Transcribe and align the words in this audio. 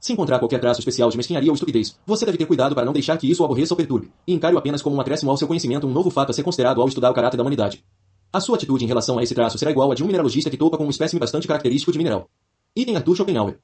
Se 0.00 0.14
encontrar 0.14 0.38
qualquer 0.38 0.58
traço 0.58 0.80
especial 0.80 1.10
de 1.10 1.16
mesquinharia 1.18 1.50
ou 1.50 1.54
estupidez, 1.54 1.94
você 2.06 2.24
deve 2.24 2.38
ter 2.38 2.46
cuidado 2.46 2.74
para 2.74 2.86
não 2.86 2.92
deixar 2.92 3.18
que 3.18 3.30
isso 3.30 3.42
o 3.42 3.44
aborreça 3.44 3.74
ou 3.74 3.76
perturbe, 3.76 4.10
e 4.26 4.32
encare-o 4.32 4.56
apenas 4.56 4.80
como 4.80 4.96
um 4.96 5.00
acréscimo 5.00 5.30
ao 5.30 5.36
seu 5.36 5.46
conhecimento 5.46 5.86
um 5.86 5.92
novo 5.92 6.08
fato 6.08 6.30
a 6.30 6.32
ser 6.32 6.42
considerado 6.42 6.80
ao 6.80 6.88
estudar 6.88 7.10
o 7.10 7.14
caráter 7.14 7.36
da 7.36 7.42
humanidade. 7.42 7.84
A 8.32 8.40
sua 8.40 8.56
atitude 8.56 8.82
em 8.82 8.88
relação 8.88 9.18
a 9.18 9.22
esse 9.22 9.34
traço 9.34 9.58
será 9.58 9.70
igual 9.70 9.92
a 9.92 9.94
de 9.94 10.02
um 10.02 10.06
mineralogista 10.06 10.48
que 10.48 10.56
topa 10.56 10.78
com 10.78 10.86
um 10.86 10.90
espécime 10.90 11.20
bastante 11.20 11.46
característico 11.46 11.92
de 11.92 11.98
mineral. 11.98 12.30
Item 12.74 12.96
Arthur 12.96 13.14
Schopenhauer. 13.14 13.58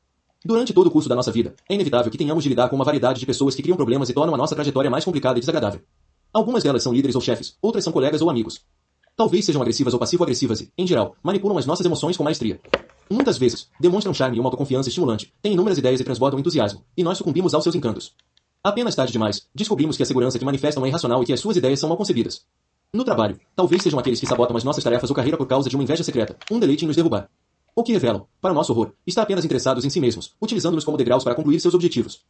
Durante 0.44 0.74
todo 0.74 0.88
o 0.88 0.90
curso 0.90 1.08
da 1.08 1.14
nossa 1.14 1.32
vida, 1.32 1.54
é 1.70 1.74
inevitável 1.74 2.12
que 2.12 2.18
tenhamos 2.18 2.42
de 2.44 2.50
lidar 2.50 2.68
com 2.68 2.76
uma 2.76 2.84
variedade 2.84 3.18
de 3.18 3.24
pessoas 3.24 3.54
que 3.54 3.62
criam 3.62 3.76
problemas 3.76 4.10
e 4.10 4.12
tornam 4.12 4.34
a 4.34 4.38
nossa 4.38 4.54
trajetória 4.54 4.90
mais 4.90 5.06
complicada 5.06 5.38
e 5.38 5.40
desagradável. 5.40 5.80
Algumas 6.34 6.62
delas 6.62 6.82
são 6.82 6.92
líderes 6.92 7.14
ou 7.14 7.22
chefes, 7.22 7.56
outras 7.62 7.82
são 7.82 7.92
colegas 7.92 8.20
ou 8.20 8.28
amigos. 8.28 8.60
Talvez 9.16 9.46
sejam 9.46 9.62
agressivas 9.62 9.94
ou 9.94 9.98
passivo-agressivas 9.98 10.60
e, 10.60 10.70
em 10.76 10.86
geral, 10.86 11.16
manipulam 11.22 11.56
as 11.56 11.64
nossas 11.64 11.86
emoções 11.86 12.18
com 12.18 12.22
maestria. 12.22 12.60
Muitas 13.08 13.38
vezes, 13.38 13.66
demonstram 13.80 14.12
charme 14.12 14.36
e 14.36 14.40
uma 14.40 14.48
autoconfiança 14.48 14.90
estimulante, 14.90 15.32
têm 15.40 15.54
inúmeras 15.54 15.78
ideias 15.78 16.00
e 16.00 16.04
transbordam 16.04 16.38
entusiasmo, 16.38 16.84
e 16.94 17.02
nós 17.02 17.16
sucumbimos 17.16 17.54
aos 17.54 17.62
seus 17.62 17.74
encantos. 17.74 18.14
Apenas 18.62 18.94
tarde 18.94 19.12
demais, 19.12 19.48
descobrimos 19.54 19.96
que 19.96 20.02
a 20.02 20.06
segurança 20.06 20.38
que 20.38 20.44
manifestam 20.44 20.84
é 20.84 20.88
irracional 20.88 21.22
e 21.22 21.26
que 21.26 21.32
as 21.32 21.40
suas 21.40 21.56
ideias 21.56 21.80
são 21.80 21.88
mal 21.88 21.96
concebidas. 21.96 22.44
No 22.92 23.04
trabalho, 23.04 23.40
talvez 23.54 23.82
sejam 23.82 23.98
aqueles 23.98 24.20
que 24.20 24.26
sabotam 24.26 24.54
as 24.54 24.64
nossas 24.64 24.84
tarefas 24.84 25.08
ou 25.08 25.16
carreira 25.16 25.38
por 25.38 25.46
causa 25.46 25.70
de 25.70 25.76
uma 25.76 25.82
inveja 25.82 26.04
secreta, 26.04 26.36
um 26.50 26.60
deleite 26.60 26.84
em 26.84 26.86
nos 26.86 26.96
derrubar. 26.96 27.30
Ou 27.74 27.82
que 27.82 27.92
revelam, 27.92 28.26
para 28.38 28.52
nosso 28.52 28.72
horror, 28.72 28.92
está 29.06 29.22
apenas 29.22 29.46
interessados 29.46 29.86
em 29.86 29.88
si 29.88 29.98
mesmos, 29.98 30.34
utilizando-nos 30.42 30.84
como 30.84 30.98
degraus 30.98 31.24
para 31.24 31.34
concluir 31.34 31.58
seus 31.58 31.72
objetivos. 31.72 32.20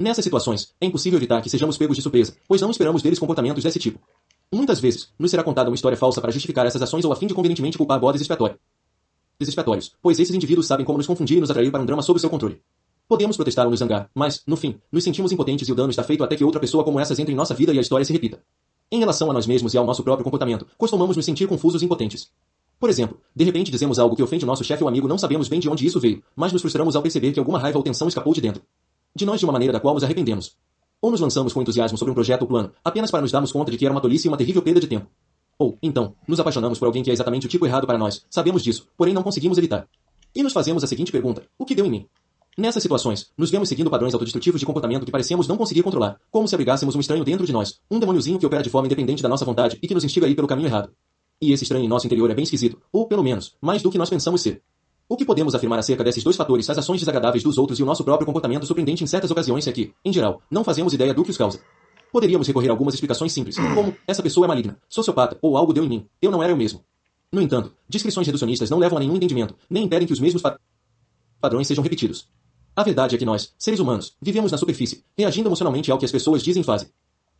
Nessas 0.00 0.24
situações, 0.24 0.74
é 0.80 0.86
impossível 0.86 1.18
evitar 1.18 1.40
que 1.40 1.50
sejamos 1.50 1.78
pegos 1.78 1.96
de 1.96 2.02
surpresa, 2.02 2.34
pois 2.48 2.60
não 2.60 2.70
esperamos 2.72 3.02
deles 3.02 3.20
comportamentos 3.20 3.62
desse 3.62 3.78
tipo. 3.78 4.00
Muitas 4.52 4.78
vezes, 4.80 5.08
nos 5.18 5.30
será 5.30 5.42
contada 5.42 5.70
uma 5.70 5.74
história 5.74 5.96
falsa 5.96 6.20
para 6.20 6.30
justificar 6.30 6.66
essas 6.66 6.82
ações 6.82 7.04
ou 7.04 7.12
a 7.12 7.16
fim 7.16 7.26
de 7.26 7.34
convenientemente 7.34 7.78
culpar 7.78 7.98
bodes 7.98 8.20
expiatórios 8.20 8.58
expiatórios, 9.40 9.92
pois 10.00 10.20
esses 10.20 10.34
indivíduos 10.34 10.66
sabem 10.66 10.86
como 10.86 10.98
nos 10.98 11.06
confundir 11.06 11.38
e 11.38 11.40
nos 11.40 11.50
atrair 11.50 11.70
para 11.70 11.82
um 11.82 11.86
drama 11.86 12.02
sob 12.02 12.20
seu 12.20 12.30
controle. 12.30 12.60
Podemos 13.08 13.36
protestar 13.36 13.64
ou 13.64 13.70
nos 13.70 13.80
zangar, 13.80 14.08
mas, 14.14 14.42
no 14.46 14.56
fim, 14.56 14.78
nos 14.90 15.02
sentimos 15.02 15.32
impotentes 15.32 15.68
e 15.68 15.72
o 15.72 15.74
dano 15.74 15.90
está 15.90 16.02
feito 16.02 16.22
até 16.22 16.36
que 16.36 16.44
outra 16.44 16.60
pessoa 16.60 16.84
como 16.84 17.00
essas 17.00 17.18
entre 17.18 17.32
em 17.32 17.36
nossa 17.36 17.54
vida 17.54 17.72
e 17.72 17.78
a 17.78 17.80
história 17.80 18.04
se 18.04 18.12
repita. 18.12 18.40
Em 18.90 18.98
relação 18.98 19.30
a 19.30 19.34
nós 19.34 19.46
mesmos 19.46 19.74
e 19.74 19.78
ao 19.78 19.84
nosso 19.84 20.02
próprio 20.02 20.24
comportamento, 20.24 20.66
costumamos 20.78 21.16
nos 21.16 21.24
sentir 21.24 21.46
confusos 21.48 21.82
e 21.82 21.84
impotentes. 21.84 22.30
Por 22.78 22.88
exemplo, 22.88 23.18
de 23.34 23.44
repente 23.44 23.70
dizemos 23.70 23.98
algo 23.98 24.16
que 24.16 24.22
ofende 24.22 24.44
o 24.44 24.46
nosso 24.46 24.64
chefe 24.64 24.82
ou 24.82 24.88
amigo, 24.88 25.08
não 25.08 25.18
sabemos 25.18 25.48
bem 25.48 25.60
de 25.60 25.68
onde 25.68 25.86
isso 25.86 26.00
veio, 26.00 26.22
mas 26.36 26.52
nos 26.52 26.62
frustramos 26.62 26.96
ao 26.96 27.02
perceber 27.02 27.32
que 27.32 27.38
alguma 27.38 27.58
raiva 27.58 27.78
ou 27.78 27.84
tensão 27.84 28.08
escapou 28.08 28.32
de 28.32 28.40
dentro. 28.40 28.62
De 29.14 29.26
nós 29.26 29.40
de 29.40 29.46
uma 29.46 29.52
maneira 29.52 29.72
da 29.72 29.80
qual 29.80 29.94
nos 29.94 30.04
arrependemos. 30.04 30.56
Ou 31.02 31.10
nos 31.10 31.20
lançamos 31.20 31.52
com 31.52 31.60
entusiasmo 31.60 31.98
sobre 31.98 32.12
um 32.12 32.14
projeto 32.14 32.42
ou 32.42 32.48
plano, 32.48 32.72
apenas 32.84 33.10
para 33.10 33.20
nos 33.20 33.32
darmos 33.32 33.50
conta 33.50 33.72
de 33.72 33.76
que 33.76 33.84
era 33.84 33.92
uma 33.92 34.00
tolice 34.00 34.28
e 34.28 34.30
uma 34.30 34.36
terrível 34.36 34.62
perda 34.62 34.78
de 34.78 34.86
tempo. 34.86 35.08
Ou, 35.58 35.76
então, 35.82 36.14
nos 36.28 36.38
apaixonamos 36.38 36.78
por 36.78 36.86
alguém 36.86 37.02
que 37.02 37.10
é 37.10 37.12
exatamente 37.12 37.44
o 37.44 37.48
tipo 37.48 37.66
errado 37.66 37.88
para 37.88 37.98
nós, 37.98 38.24
sabemos 38.30 38.62
disso, 38.62 38.86
porém 38.96 39.12
não 39.12 39.24
conseguimos 39.24 39.58
evitar. 39.58 39.88
E 40.32 40.44
nos 40.44 40.52
fazemos 40.52 40.84
a 40.84 40.86
seguinte 40.86 41.10
pergunta: 41.10 41.42
o 41.58 41.64
que 41.64 41.74
deu 41.74 41.84
em 41.84 41.90
mim? 41.90 42.06
Nessas 42.56 42.84
situações, 42.84 43.32
nos 43.36 43.50
vemos 43.50 43.68
seguindo 43.68 43.90
padrões 43.90 44.14
autodestrutivos 44.14 44.60
de 44.60 44.66
comportamento 44.66 45.04
que 45.04 45.10
parecemos 45.10 45.48
não 45.48 45.56
conseguir 45.56 45.82
controlar, 45.82 46.20
como 46.30 46.46
se 46.46 46.54
abrigássemos 46.54 46.94
um 46.94 47.00
estranho 47.00 47.24
dentro 47.24 47.44
de 47.44 47.52
nós, 47.52 47.80
um 47.90 47.98
demôniozinho 47.98 48.38
que 48.38 48.46
opera 48.46 48.62
de 48.62 48.70
forma 48.70 48.86
independente 48.86 49.24
da 49.24 49.28
nossa 49.28 49.44
vontade 49.44 49.78
e 49.82 49.88
que 49.88 49.94
nos 49.94 50.04
instiga 50.04 50.26
a 50.26 50.28
ir 50.28 50.36
pelo 50.36 50.46
caminho 50.46 50.68
errado. 50.68 50.92
E 51.40 51.52
esse 51.52 51.64
estranho 51.64 51.84
em 51.84 51.88
nosso 51.88 52.06
interior 52.06 52.30
é 52.30 52.34
bem 52.34 52.44
esquisito, 52.44 52.80
ou 52.92 53.08
pelo 53.08 53.24
menos, 53.24 53.56
mais 53.60 53.82
do 53.82 53.90
que 53.90 53.98
nós 53.98 54.08
pensamos 54.08 54.40
ser. 54.40 54.62
O 55.12 55.16
que 55.16 55.26
podemos 55.26 55.54
afirmar 55.54 55.78
acerca 55.78 56.02
desses 56.02 56.24
dois 56.24 56.36
fatores, 56.36 56.70
as 56.70 56.78
ações 56.78 56.98
desagradáveis 57.00 57.44
dos 57.44 57.58
outros 57.58 57.78
e 57.78 57.82
o 57.82 57.84
nosso 57.84 58.02
próprio 58.02 58.24
comportamento 58.24 58.64
surpreendente 58.64 59.04
em 59.04 59.06
certas 59.06 59.30
ocasiões 59.30 59.66
é 59.66 59.70
que, 59.70 59.92
em 60.02 60.10
geral, 60.10 60.40
não 60.50 60.64
fazemos 60.64 60.94
ideia 60.94 61.12
do 61.12 61.22
que 61.22 61.30
os 61.30 61.36
causa. 61.36 61.60
Poderíamos 62.10 62.46
recorrer 62.46 62.70
a 62.70 62.72
algumas 62.72 62.94
explicações 62.94 63.30
simples, 63.30 63.56
como 63.74 63.94
essa 64.06 64.22
pessoa 64.22 64.46
é 64.46 64.48
maligna, 64.48 64.78
sociopata 64.88 65.36
ou 65.42 65.58
algo 65.58 65.74
deu 65.74 65.84
em 65.84 65.88
mim, 65.90 66.06
eu 66.22 66.30
não 66.30 66.42
era 66.42 66.50
eu 66.50 66.56
mesmo. 66.56 66.82
No 67.30 67.42
entanto, 67.42 67.74
descrições 67.86 68.26
reducionistas 68.26 68.70
não 68.70 68.78
levam 68.78 68.96
a 68.96 69.00
nenhum 69.02 69.14
entendimento, 69.14 69.54
nem 69.68 69.84
impedem 69.84 70.06
que 70.06 70.14
os 70.14 70.18
mesmos 70.18 70.40
padrões 71.38 71.66
sejam 71.66 71.84
repetidos. 71.84 72.26
A 72.74 72.82
verdade 72.82 73.14
é 73.14 73.18
que 73.18 73.26
nós, 73.26 73.52
seres 73.58 73.80
humanos, 73.80 74.16
vivemos 74.18 74.50
na 74.50 74.56
superfície, 74.56 75.04
reagindo 75.14 75.46
emocionalmente 75.46 75.92
ao 75.92 75.98
que 75.98 76.06
as 76.06 76.10
pessoas 76.10 76.42
dizem 76.42 76.62
e 76.62 76.64
fazem. 76.64 76.88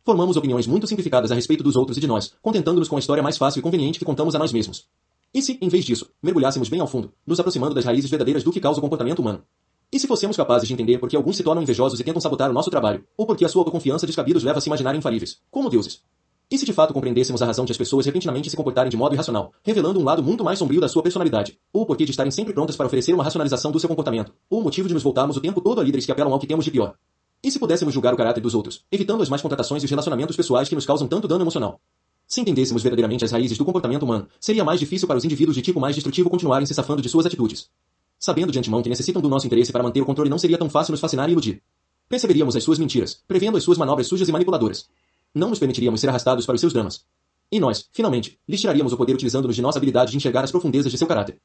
Formamos 0.05 0.37
opiniões 0.37 0.67
muito 0.67 0.85
simplificadas 0.85 1.31
a 1.31 1.35
respeito 1.35 1.63
dos 1.63 1.75
outros 1.75 1.97
e 1.97 2.01
de 2.01 2.05
nós, 2.05 2.35
contentando-nos 2.39 2.87
com 2.87 2.97
a 2.97 2.99
história 2.99 3.23
mais 3.23 3.35
fácil 3.35 3.57
e 3.57 3.63
conveniente 3.63 3.97
que 3.97 4.05
contamos 4.05 4.35
a 4.35 4.37
nós 4.37 4.53
mesmos. 4.53 4.85
E 5.33 5.41
se, 5.41 5.57
em 5.59 5.67
vez 5.67 5.83
disso, 5.83 6.11
mergulhássemos 6.21 6.69
bem 6.69 6.79
ao 6.79 6.85
fundo, 6.85 7.11
nos 7.25 7.39
aproximando 7.39 7.73
das 7.73 7.83
raízes 7.83 8.07
verdadeiras 8.07 8.43
do 8.43 8.51
que 8.51 8.59
causa 8.59 8.77
o 8.77 8.81
comportamento 8.81 9.17
humano? 9.17 9.43
E 9.91 9.97
se 9.97 10.05
fossemos 10.05 10.37
capazes 10.37 10.67
de 10.67 10.73
entender 10.75 10.99
por 10.99 11.09
que 11.09 11.15
alguns 11.15 11.35
se 11.35 11.43
tornam 11.43 11.63
invejosos 11.63 11.99
e 11.99 12.03
tentam 12.03 12.21
sabotar 12.21 12.51
o 12.51 12.53
nosso 12.53 12.69
trabalho, 12.69 13.03
ou 13.17 13.25
porque 13.25 13.43
a 13.43 13.49
sua 13.49 13.61
autoconfiança 13.61 14.05
descabida 14.05 14.37
os 14.37 14.43
leva 14.43 14.59
a 14.59 14.61
se 14.61 14.69
imaginar 14.69 14.95
infalíveis, 14.95 15.39
como 15.49 15.71
deuses? 15.71 16.03
E 16.51 16.57
se 16.57 16.65
de 16.65 16.73
fato 16.73 16.93
compreendêssemos 16.93 17.41
a 17.41 17.47
razão 17.47 17.65
de 17.65 17.71
as 17.71 17.77
pessoas 17.79 18.05
repentinamente 18.05 18.47
se 18.47 18.55
comportarem 18.55 18.91
de 18.91 18.97
modo 18.97 19.15
irracional, 19.15 19.51
revelando 19.63 19.99
um 19.99 20.03
lado 20.03 20.21
muito 20.21 20.43
mais 20.43 20.59
sombrio 20.59 20.79
da 20.79 20.87
sua 20.87 21.01
personalidade, 21.01 21.57
ou 21.73 21.81
o 21.81 21.85
porquê 21.87 22.05
de 22.05 22.11
estarem 22.11 22.31
sempre 22.31 22.53
prontas 22.53 22.75
para 22.75 22.85
oferecer 22.85 23.13
uma 23.13 23.23
racionalização 23.23 23.71
do 23.71 23.79
seu 23.79 23.89
comportamento, 23.89 24.31
ou 24.51 24.61
o 24.61 24.63
motivo 24.63 24.87
de 24.87 24.93
nos 24.93 25.01
voltarmos 25.01 25.35
o 25.35 25.41
tempo 25.41 25.61
todo 25.61 25.81
a 25.81 25.83
líderes 25.83 26.05
que 26.05 26.11
apelam 26.11 26.31
ao 26.31 26.37
que 26.37 26.45
temos 26.45 26.63
de 26.63 26.69
pior? 26.69 26.95
E 27.43 27.49
se 27.49 27.57
pudéssemos 27.57 27.91
julgar 27.91 28.13
o 28.13 28.17
caráter 28.17 28.41
dos 28.41 28.53
outros, 28.53 28.85
evitando 28.91 29.23
as 29.23 29.29
más 29.29 29.41
contratações 29.41 29.81
e 29.81 29.85
os 29.85 29.89
relacionamentos 29.89 30.35
pessoais 30.35 30.69
que 30.69 30.75
nos 30.75 30.85
causam 30.85 31.07
tanto 31.07 31.27
dano 31.27 31.43
emocional? 31.43 31.79
Se 32.27 32.41
entendêssemos 32.41 32.81
verdadeiramente 32.81 33.23
as 33.23 33.31
raízes 33.31 33.57
do 33.57 33.65
comportamento 33.65 34.03
humano, 34.03 34.27
seria 34.39 34.63
mais 34.63 34.79
difícil 34.79 35.07
para 35.07 35.17
os 35.17 35.25
indivíduos 35.25 35.55
de 35.55 35.61
tipo 35.61 35.79
mais 35.79 35.95
destrutivo 35.95 36.29
continuarem 36.29 36.65
se 36.65 36.73
safando 36.73 37.01
de 37.01 37.09
suas 37.09 37.25
atitudes. 37.25 37.69
Sabendo 38.17 38.51
de 38.51 38.59
antemão 38.59 38.81
que 38.81 38.89
necessitam 38.89 39.21
do 39.21 39.29
nosso 39.29 39.45
interesse 39.45 39.71
para 39.71 39.83
manter 39.83 40.01
o 40.01 40.05
controle, 40.05 40.29
não 40.29 40.37
seria 40.37 40.57
tão 40.57 40.69
fácil 40.69 40.91
nos 40.91 41.01
fascinar 41.01 41.29
e 41.29 41.33
iludir. 41.33 41.61
Perceberíamos 42.07 42.55
as 42.55 42.63
suas 42.63 42.79
mentiras, 42.79 43.21
prevendo 43.27 43.57
as 43.57 43.63
suas 43.63 43.77
manobras 43.77 44.07
sujas 44.07 44.29
e 44.29 44.31
manipuladoras. 44.31 44.87
Não 45.33 45.49
nos 45.49 45.59
permitiríamos 45.59 45.99
ser 45.99 46.09
arrastados 46.09 46.45
para 46.45 46.55
os 46.55 46.61
seus 46.61 46.73
dramas. 46.73 47.05
E 47.51 47.59
nós, 47.59 47.87
finalmente, 47.91 48.39
lhes 48.47 48.61
tiraríamos 48.61 48.93
o 48.93 48.97
poder 48.97 49.13
utilizando-nos 49.13 49.55
de 49.55 49.61
nossa 49.61 49.77
habilidade 49.77 50.11
de 50.11 50.17
enxergar 50.17 50.43
as 50.43 50.51
profundezas 50.51 50.91
de 50.91 50.97
seu 50.97 51.07
caráter. 51.07 51.39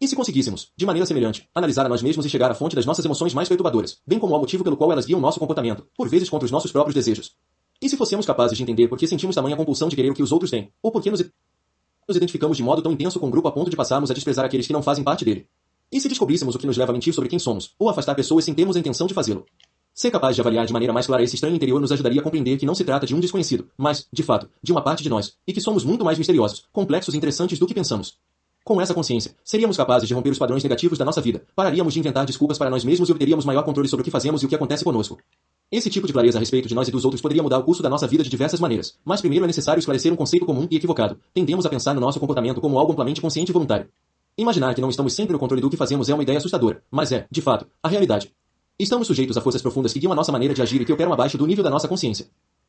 E 0.00 0.08
se 0.08 0.16
conseguíssemos, 0.16 0.72
de 0.76 0.84
maneira 0.84 1.06
semelhante, 1.06 1.48
analisar 1.54 1.86
a 1.86 1.88
nós 1.88 2.02
mesmos 2.02 2.26
e 2.26 2.28
chegar 2.28 2.50
à 2.50 2.54
fonte 2.54 2.74
das 2.74 2.84
nossas 2.84 3.04
emoções 3.04 3.32
mais 3.32 3.48
perturbadoras, 3.48 3.98
bem 4.06 4.18
como 4.18 4.34
ao 4.34 4.40
motivo 4.40 4.64
pelo 4.64 4.76
qual 4.76 4.90
elas 4.90 5.06
guiam 5.06 5.20
nosso 5.20 5.38
comportamento, 5.38 5.86
por 5.96 6.08
vezes 6.08 6.28
contra 6.28 6.44
os 6.44 6.50
nossos 6.50 6.72
próprios 6.72 6.94
desejos? 6.94 7.36
E 7.84 7.88
se 7.90 7.98
fossemos 7.98 8.24
capazes 8.24 8.56
de 8.56 8.62
entender 8.62 8.88
por 8.88 8.96
que 8.96 9.06
sentimos 9.06 9.34
tamanha 9.34 9.54
compulsão 9.54 9.90
de 9.90 9.94
querer 9.94 10.08
o 10.08 10.14
que 10.14 10.22
os 10.22 10.32
outros 10.32 10.50
têm, 10.50 10.72
ou 10.82 10.90
por 10.90 11.02
que 11.02 11.10
nos, 11.10 11.20
nos 12.08 12.16
identificamos 12.16 12.56
de 12.56 12.62
modo 12.62 12.80
tão 12.80 12.90
intenso 12.90 13.20
com 13.20 13.26
o 13.26 13.30
grupo 13.30 13.46
a 13.46 13.52
ponto 13.52 13.68
de 13.68 13.76
passarmos 13.76 14.10
a 14.10 14.14
desprezar 14.14 14.42
aqueles 14.42 14.66
que 14.66 14.72
não 14.72 14.82
fazem 14.82 15.04
parte 15.04 15.22
dele? 15.22 15.46
E 15.92 16.00
se 16.00 16.08
descobríssemos 16.08 16.54
o 16.54 16.58
que 16.58 16.66
nos 16.66 16.78
leva 16.78 16.92
a 16.92 16.94
mentir 16.94 17.12
sobre 17.12 17.28
quem 17.28 17.38
somos, 17.38 17.74
ou 17.78 17.90
afastar 17.90 18.14
pessoas 18.14 18.46
sem 18.46 18.54
termos 18.54 18.74
a 18.74 18.78
intenção 18.78 19.06
de 19.06 19.12
fazê-lo? 19.12 19.44
Ser 19.92 20.10
capaz 20.10 20.34
de 20.34 20.40
avaliar 20.40 20.64
de 20.64 20.72
maneira 20.72 20.94
mais 20.94 21.06
clara 21.06 21.22
esse 21.22 21.34
estranho 21.34 21.54
interior 21.54 21.78
nos 21.78 21.92
ajudaria 21.92 22.22
a 22.22 22.24
compreender 22.24 22.56
que 22.56 22.64
não 22.64 22.74
se 22.74 22.84
trata 22.84 23.06
de 23.06 23.14
um 23.14 23.20
desconhecido, 23.20 23.68
mas, 23.76 24.08
de 24.10 24.22
fato, 24.22 24.48
de 24.62 24.72
uma 24.72 24.80
parte 24.80 25.02
de 25.02 25.10
nós, 25.10 25.34
e 25.46 25.52
que 25.52 25.60
somos 25.60 25.84
muito 25.84 26.06
mais 26.06 26.16
misteriosos, 26.16 26.64
complexos 26.72 27.12
e 27.12 27.18
interessantes 27.18 27.58
do 27.58 27.66
que 27.66 27.74
pensamos. 27.74 28.14
Com 28.64 28.80
essa 28.80 28.94
consciência, 28.94 29.36
seríamos 29.44 29.76
capazes 29.76 30.08
de 30.08 30.14
romper 30.14 30.30
os 30.30 30.38
padrões 30.38 30.62
negativos 30.62 30.96
da 30.96 31.04
nossa 31.04 31.20
vida, 31.20 31.44
pararíamos 31.54 31.92
de 31.92 32.00
inventar 32.00 32.24
desculpas 32.24 32.56
para 32.56 32.70
nós 32.70 32.82
mesmos 32.82 33.10
e 33.10 33.12
obteríamos 33.12 33.44
maior 33.44 33.62
controle 33.62 33.90
sobre 33.90 34.00
o 34.00 34.04
que 34.04 34.10
fazemos 34.10 34.42
e 34.42 34.46
o 34.46 34.48
que 34.48 34.54
acontece 34.54 34.82
conosco. 34.82 35.18
Esse 35.70 35.90
tipo 35.90 36.06
de 36.06 36.12
clareza 36.12 36.38
a 36.38 36.40
respeito 36.40 36.68
de 36.68 36.74
nós 36.74 36.86
e 36.86 36.90
dos 36.90 37.04
outros 37.04 37.20
poderia 37.20 37.42
mudar 37.42 37.58
o 37.58 37.64
curso 37.64 37.82
da 37.82 37.88
nossa 37.88 38.06
vida 38.06 38.22
de 38.22 38.30
diversas 38.30 38.60
maneiras, 38.60 38.96
mas 39.04 39.20
primeiro 39.20 39.44
é 39.44 39.46
necessário 39.46 39.80
esclarecer 39.80 40.12
um 40.12 40.16
conceito 40.16 40.46
comum 40.46 40.68
e 40.70 40.76
equivocado. 40.76 41.18
Tendemos 41.32 41.66
a 41.66 41.68
pensar 41.68 41.94
no 41.94 42.00
nosso 42.00 42.20
comportamento 42.20 42.60
como 42.60 42.78
algo 42.78 42.92
amplamente 42.92 43.20
consciente 43.20 43.50
e 43.50 43.52
voluntário. 43.52 43.88
Imaginar 44.36 44.74
que 44.74 44.80
não 44.80 44.90
estamos 44.90 45.14
sempre 45.14 45.32
no 45.32 45.38
controle 45.38 45.62
do 45.62 45.70
que 45.70 45.76
fazemos 45.76 46.08
é 46.08 46.14
uma 46.14 46.22
ideia 46.22 46.38
assustadora, 46.38 46.82
mas 46.90 47.12
é, 47.12 47.26
de 47.30 47.40
fato, 47.40 47.66
a 47.82 47.88
realidade. 47.88 48.32
Estamos 48.78 49.06
sujeitos 49.06 49.36
a 49.36 49.40
forças 49.40 49.62
profundas 49.62 49.92
que 49.92 50.00
guiam 50.00 50.12
a 50.12 50.16
nossa 50.16 50.32
maneira 50.32 50.54
de 50.54 50.60
agir 50.60 50.80
e 50.80 50.84
que 50.84 50.92
operam 50.92 51.12
abaixo 51.12 51.38
do 51.38 51.46
nível 51.46 51.62
da 51.62 51.70
nossa 51.70 51.88
consciência. 51.88 52.26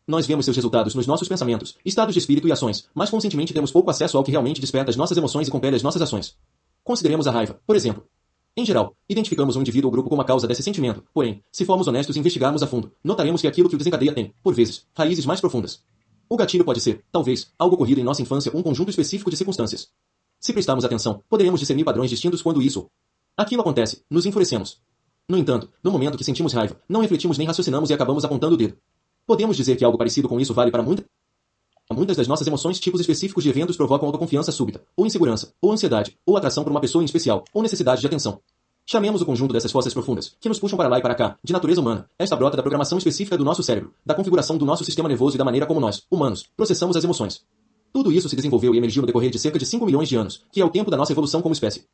Nós 0.08 0.28
vemos 0.28 0.46
seus 0.46 0.56
resultados 0.56 0.94
nos 0.94 1.08
nossos 1.08 1.28
pensamentos, 1.28 1.76
estados 1.84 2.14
de 2.14 2.20
espírito 2.20 2.48
e 2.48 2.52
ações, 2.52 2.88
mas 2.94 3.10
conscientemente 3.10 3.54
temos 3.54 3.72
pouco 3.72 3.90
acesso 3.90 4.18
ao 4.18 4.24
que 4.24 4.30
realmente 4.30 4.62
desperta 4.62 4.92
as 4.92 4.96
nossas 4.96 5.18
emoções 5.18 5.48
e 5.48 5.52
compele 5.52 5.76
as 5.76 5.82
nossas 5.82 6.02
ações. 6.02 6.36
Consideremos 6.84 7.26
a 7.26 7.32
raiva, 7.32 7.60
por 7.66 7.76
exemplo. 7.76 8.06
Em 8.58 8.66
geral, 8.66 8.96
identificamos 9.10 9.56
um 9.56 9.62
indivíduo 9.62 9.90
ou 9.90 9.92
grupo 9.92 10.10
como 10.10 10.22
a 10.22 10.26
causa 10.26 10.48
desse 10.48 10.64
sentimento, 10.64 11.04
porém, 11.14 11.44
se 11.52 11.66
formos 11.66 11.88
honestos 11.88 12.16
e 12.16 12.20
investigarmos 12.20 12.64
a 12.64 12.68
fundo, 12.68 12.92
notaremos 13.04 13.42
que 13.42 13.48
aquilo 13.48 13.68
que 13.68 13.76
o 13.76 13.78
desencadeia 13.78 14.14
tem, 14.14 14.34
por 14.42 14.54
vezes, 14.54 14.86
raízes 14.96 15.26
mais 15.26 15.42
profundas. 15.42 15.84
O 16.30 16.38
gatilho 16.38 16.64
pode 16.64 16.80
ser, 16.80 17.04
talvez, 17.12 17.52
algo 17.60 17.76
ocorrido 17.76 18.00
em 18.00 18.04
nossa 18.04 18.22
infância 18.22 18.52
ou 18.54 18.60
um 18.60 18.64
conjunto 18.64 18.90
específico 18.90 19.30
de 19.30 19.38
circunstâncias. 19.38 19.90
Se 20.40 20.54
prestarmos 20.54 20.86
atenção, 20.86 21.22
poderemos 21.30 21.60
discernir 21.60 21.84
padrões 21.84 22.10
distintos 22.10 22.42
quando 22.42 22.62
isso. 22.62 22.90
Aquilo 23.36 23.62
acontece, 23.62 24.04
nos 24.10 24.26
enfurecemos, 24.26 24.80
no 25.28 25.40
entanto, 25.40 25.72
no 25.84 25.92
momento 25.92 26.20
que 26.20 26.24
sentimos 26.24 26.54
raiva, 26.54 26.80
não 26.88 27.02
refletimos 27.02 27.36
nem 27.38 27.48
raciocinamos 27.48 27.90
e 27.90 27.94
acabamos 27.94 28.24
apontando 28.24 28.54
o 28.54 28.58
dedo. 28.58 28.78
Podemos 29.26 29.58
dizer 29.58 29.76
que 29.76 29.84
algo 29.84 29.98
parecido 29.98 30.30
com 30.30 30.40
isso 30.40 30.54
vale 30.54 30.70
para 30.70 30.84
muita... 30.84 31.04
Muitas 31.94 32.18
das 32.18 32.28
nossas 32.28 32.48
emoções, 32.48 32.80
tipos 32.80 33.00
específicos 33.00 33.44
de 33.44 33.50
eventos 33.50 33.78
provocam 33.78 34.08
autoconfiança 34.08 34.52
súbita, 34.52 34.82
ou 34.98 35.06
insegurança, 35.06 35.54
ou 35.62 35.72
ansiedade, 35.72 36.18
ou 36.26 36.36
atração 36.36 36.64
por 36.64 36.72
uma 36.72 36.82
pessoa 36.82 37.04
em 37.04 37.06
especial, 37.06 37.44
ou 37.54 37.62
necessidade 37.62 38.02
de 38.02 38.08
atenção. 38.08 38.40
Chamemos 38.88 39.22
o 39.22 39.26
conjunto 39.26 39.54
dessas 39.54 39.72
forças 39.72 39.94
profundas, 39.94 40.36
que 40.40 40.50
nos 40.50 40.60
puxam 40.60 40.78
para 40.78 40.90
lá 40.90 40.98
e 40.98 41.02
para 41.02 41.14
cá, 41.14 41.38
de 41.44 41.54
natureza 41.54 41.82
humana. 41.82 42.10
Esta 42.18 42.36
brota 42.36 42.58
da 42.58 42.64
programação 42.64 42.98
específica 42.98 43.38
do 43.38 43.46
nosso 43.46 43.62
cérebro, 43.62 43.94
da 44.04 44.16
configuração 44.16 44.58
do 44.58 44.66
nosso 44.66 44.84
sistema 44.84 45.08
nervoso 45.08 45.36
e 45.36 45.38
da 45.38 45.46
maneira 45.46 45.68
como 45.68 45.80
nós, 45.80 46.04
humanos, 46.10 46.46
processamos 46.58 46.98
as 46.98 47.04
emoções. 47.04 47.44
Tudo 47.94 48.12
isso 48.12 48.30
se 48.30 48.36
desenvolveu 48.36 48.74
e 48.74 48.78
emergiu 48.78 49.02
no 49.02 49.08
decorrer 49.08 49.30
de 49.30 49.40
cerca 49.40 49.60
de 49.60 49.66
5 49.66 49.86
milhões 49.86 50.10
de 50.10 50.16
anos, 50.16 50.44
que 50.52 50.62
é 50.62 50.66
o 50.66 50.70
tempo 50.70 50.92
da 50.92 50.98
nossa 50.98 51.14
evolução 51.14 51.42
como 51.42 51.54
espécie. 51.54 51.86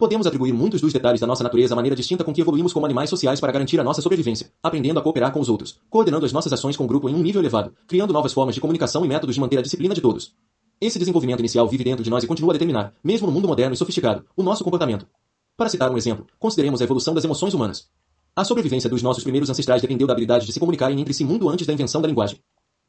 Podemos 0.00 0.26
atribuir 0.26 0.54
muitos 0.54 0.80
dos 0.80 0.94
detalhes 0.94 1.20
da 1.20 1.26
nossa 1.26 1.44
natureza 1.44 1.74
à 1.74 1.76
maneira 1.76 1.94
distinta 1.94 2.24
com 2.24 2.32
que 2.32 2.40
evoluímos 2.40 2.72
como 2.72 2.86
animais 2.86 3.10
sociais 3.10 3.38
para 3.38 3.52
garantir 3.52 3.78
a 3.78 3.84
nossa 3.84 4.00
sobrevivência, 4.00 4.50
aprendendo 4.62 4.98
a 4.98 5.02
cooperar 5.02 5.30
com 5.30 5.40
os 5.40 5.50
outros, 5.50 5.78
coordenando 5.90 6.24
as 6.24 6.32
nossas 6.32 6.50
ações 6.54 6.74
com 6.74 6.84
o 6.84 6.86
grupo 6.86 7.06
em 7.10 7.14
um 7.14 7.18
nível 7.18 7.42
elevado, 7.42 7.74
criando 7.86 8.10
novas 8.10 8.32
formas 8.32 8.54
de 8.54 8.62
comunicação 8.62 9.04
e 9.04 9.08
métodos 9.08 9.34
de 9.34 9.40
manter 9.42 9.58
a 9.58 9.62
disciplina 9.62 9.94
de 9.94 10.00
todos. 10.00 10.32
Esse 10.80 10.98
desenvolvimento 10.98 11.40
inicial 11.40 11.68
vive 11.68 11.84
dentro 11.84 12.02
de 12.02 12.08
nós 12.08 12.24
e 12.24 12.26
continua 12.26 12.52
a 12.52 12.54
determinar, 12.54 12.94
mesmo 13.04 13.26
no 13.26 13.32
mundo 13.34 13.46
moderno 13.46 13.74
e 13.74 13.76
sofisticado, 13.76 14.24
o 14.34 14.42
nosso 14.42 14.64
comportamento. 14.64 15.06
Para 15.54 15.68
citar 15.68 15.90
um 15.90 15.98
exemplo, 15.98 16.26
consideremos 16.38 16.80
a 16.80 16.84
evolução 16.84 17.12
das 17.12 17.24
emoções 17.24 17.52
humanas. 17.52 17.86
A 18.34 18.42
sobrevivência 18.42 18.88
dos 18.88 19.02
nossos 19.02 19.22
primeiros 19.22 19.50
ancestrais 19.50 19.82
dependeu 19.82 20.06
da 20.06 20.14
habilidade 20.14 20.46
de 20.46 20.52
se 20.52 20.58
comunicarem 20.58 20.98
entre 20.98 21.12
si 21.12 21.26
muito 21.26 21.46
antes 21.46 21.66
da 21.66 21.74
invenção 21.74 22.00
da 22.00 22.08
linguagem. 22.08 22.38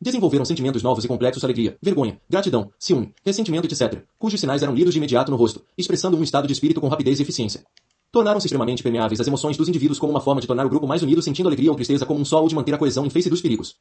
Desenvolveram 0.03 0.44
sentimentos 0.44 0.81
novos 0.81 1.06
e 1.06 1.07
complexos 1.07 1.44
alegria, 1.44 1.77
vergonha, 1.80 2.19
gratidão, 2.27 2.71
ciúme, 2.80 3.13
ressentimento, 3.24 3.68
etc., 3.68 4.01
cujos 4.18 4.39
sinais 4.39 4.63
eram 4.63 4.74
lidos 4.74 4.94
de 4.94 4.98
imediato 4.98 5.30
no 5.30 5.38
rosto, 5.38 5.63
expressando 5.77 6.18
um 6.18 6.24
estado 6.24 6.48
de 6.48 6.53
espírito 6.53 6.81
com 6.81 6.88
rapidez 6.88 7.19
e 7.19 7.21
eficiência. 7.21 7.63
Tornaram-se 8.12 8.48
extremamente 8.48 8.81
permeáveis 8.81 9.21
às 9.21 9.27
emoções 9.27 9.56
dos 9.57 9.69
indivíduos 9.69 10.00
como 10.00 10.12
uma 10.12 10.19
forma 10.19 10.42
de 10.42 10.48
tornar 10.48 10.65
o 10.65 10.69
grupo 10.69 10.88
mais 10.88 11.03
unido 11.03 11.21
sentindo 11.21 11.48
alegria 11.48 11.69
ou 11.69 11.75
tristeza 11.75 12.03
como 12.03 12.19
um 12.19 12.25
só 12.25 12.42
ou 12.42 12.48
de 12.48 12.56
manter 12.56 12.74
a 12.74 12.80
coesão 12.80 13.06
em 13.06 13.12
face 13.12 13.30
dos 13.30 13.44
perigos. 13.44 13.75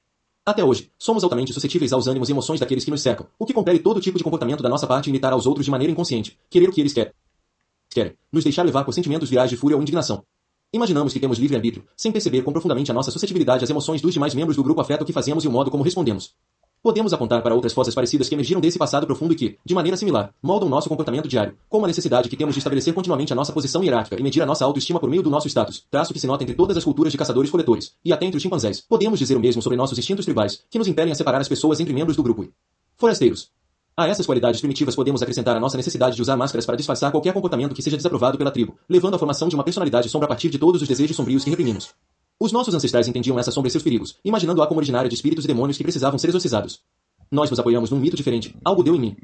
Até 0.45 0.63
hoje, 0.63 0.91
somos 0.99 1.25
altamente 1.25 1.55
suscetíveis 1.55 1.91
aos 1.91 2.07
ânimos 2.07 2.29
e 2.29 2.33
emoções 2.33 2.61
daqueles 2.61 2.85
que 2.85 2.91
nos 2.91 3.01
cercam, 3.01 3.27
o 3.39 3.47
que 3.47 3.55
compele 3.55 3.79
todo 3.79 3.99
tipo 3.99 4.19
de 4.19 4.25
comportamento 4.25 4.63
da 4.63 4.69
nossa 4.69 4.87
parte 4.87 5.09
imitar 5.09 5.33
aos 5.33 5.47
outros 5.47 5.65
de 5.65 5.71
maneira 5.71 5.91
inconsciente, 5.91 6.39
querer 6.51 6.69
o 6.69 6.73
que 6.73 6.83
eles 6.83 6.93
querem. 6.93 7.15
Querem, 7.89 8.13
nos 8.31 8.45
deixar 8.45 8.63
levar 8.63 8.85
por 8.85 8.93
sentimentos 8.93 9.31
virais 9.31 9.49
de 9.49 9.57
fúria 9.57 9.75
ou 9.75 9.83
indignação. 9.83 10.23
Imaginamos 10.73 11.13
que 11.13 11.19
temos 11.19 11.37
livre-arbítrio, 11.37 11.85
sem 11.97 12.13
perceber 12.13 12.43
quão 12.43 12.53
profundamente 12.53 12.93
a 12.93 12.95
nossa 12.95 13.11
suscetibilidade 13.11 13.65
às 13.65 13.71
emoções 13.71 14.01
dos 14.01 14.13
demais 14.13 14.37
membros 14.37 14.57
do 14.57 14.63
grupo 14.63 14.81
afeta 14.81 15.03
o 15.03 15.07
que 15.07 15.13
fazemos 15.13 15.43
e 15.43 15.49
o 15.49 15.51
modo 15.51 15.69
como 15.69 15.83
respondemos. 15.83 16.33
Podemos 16.81 17.13
apontar 17.13 17.43
para 17.43 17.57
outras 17.57 17.73
forças 17.73 17.93
parecidas 17.93 18.29
que 18.29 18.37
emergiram 18.37 18.61
desse 18.61 18.79
passado 18.79 19.05
profundo 19.05 19.33
e 19.33 19.37
que, 19.37 19.59
de 19.65 19.75
maneira 19.75 19.97
similar, 19.97 20.33
moldam 20.41 20.69
nosso 20.69 20.89
comportamento 20.89 21.27
diário, 21.27 21.57
como 21.69 21.87
a 21.87 21.89
necessidade 21.89 22.29
que 22.29 22.37
temos 22.37 22.55
de 22.55 22.61
estabelecer 22.61 22.95
continuamente 22.95 23.33
a 23.33 23.37
nossa 23.37 23.53
posição 23.53 23.83
hierárquica 23.83 24.19
e 24.19 24.23
medir 24.23 24.43
a 24.43 24.47
nossa 24.47 24.65
autoestima 24.65 25.01
por 25.01 25.11
meio 25.11 25.25
do 25.25 25.29
nosso 25.29 25.49
status, 25.49 25.85
traço 25.91 26.15
que 26.15 26.21
se 26.21 26.27
nota 26.29 26.45
entre 26.45 26.55
todas 26.55 26.77
as 26.77 26.85
culturas 26.85 27.11
de 27.11 27.19
caçadores-coletores, 27.19 27.97
e 28.05 28.13
até 28.13 28.25
entre 28.25 28.37
os 28.37 28.43
chimpanzés. 28.43 28.81
Podemos 28.81 29.19
dizer 29.19 29.37
o 29.37 29.41
mesmo 29.41 29.61
sobre 29.61 29.77
nossos 29.77 29.99
instintos 29.99 30.25
tribais, 30.25 30.63
que 30.71 30.79
nos 30.79 30.87
impelem 30.87 31.11
a 31.11 31.17
separar 31.17 31.41
as 31.41 31.49
pessoas 31.49 31.81
entre 31.81 31.93
membros 31.93 32.17
do 32.17 32.23
grupo 32.23 32.49
forasteiros. 32.97 33.51
A 33.97 34.07
essas 34.07 34.25
qualidades 34.25 34.61
primitivas 34.61 34.95
podemos 34.95 35.21
acrescentar 35.21 35.57
a 35.57 35.61
nossa 35.61 35.77
necessidade 35.77 36.17
de 36.17 36.23
usar 36.23 36.37
máscaras 36.37 36.65
para 36.65 36.77
disfarçar 36.77 37.11
qualquer 37.11 37.35
comportamento 37.35 37.75
que 37.75 37.83
seja 37.83 37.97
desaprovado 37.97 38.39
pela 38.39 38.51
tribo, 38.51 38.79
levando 38.89 39.15
à 39.15 39.19
formação 39.19 39.49
de 39.49 39.55
uma 39.55 39.65
personalidade 39.65 40.09
sombra 40.09 40.27
a 40.27 40.29
partir 40.29 40.49
de 40.49 40.59
todos 40.59 40.81
os 40.81 40.89
desejos 40.89 41.17
sombrios 41.17 41.45
que 41.45 41.51
reprimimos. 41.51 41.91
Os 42.39 42.53
nossos 42.53 42.75
ancestrais 42.75 43.07
entendiam 43.09 43.39
essa 43.39 43.51
sombra 43.51 43.69
e 43.69 43.71
seus 43.71 43.83
perigos, 43.83 44.17
imaginando-a 44.25 44.67
como 44.67 44.79
originária 44.79 45.09
de 45.09 45.15
espíritos 45.15 45.45
e 45.45 45.49
demônios 45.49 45.77
que 45.77 45.83
precisavam 45.83 46.19
ser 46.19 46.29
exorcizados. 46.29 46.81
Nós 47.31 47.51
nos 47.51 47.59
apoiamos 47.59 47.91
num 47.91 47.99
mito 47.99 48.17
diferente, 48.17 48.57
algo 48.65 48.83
deu 48.83 48.97
em 48.97 49.01
mim. 49.01 49.17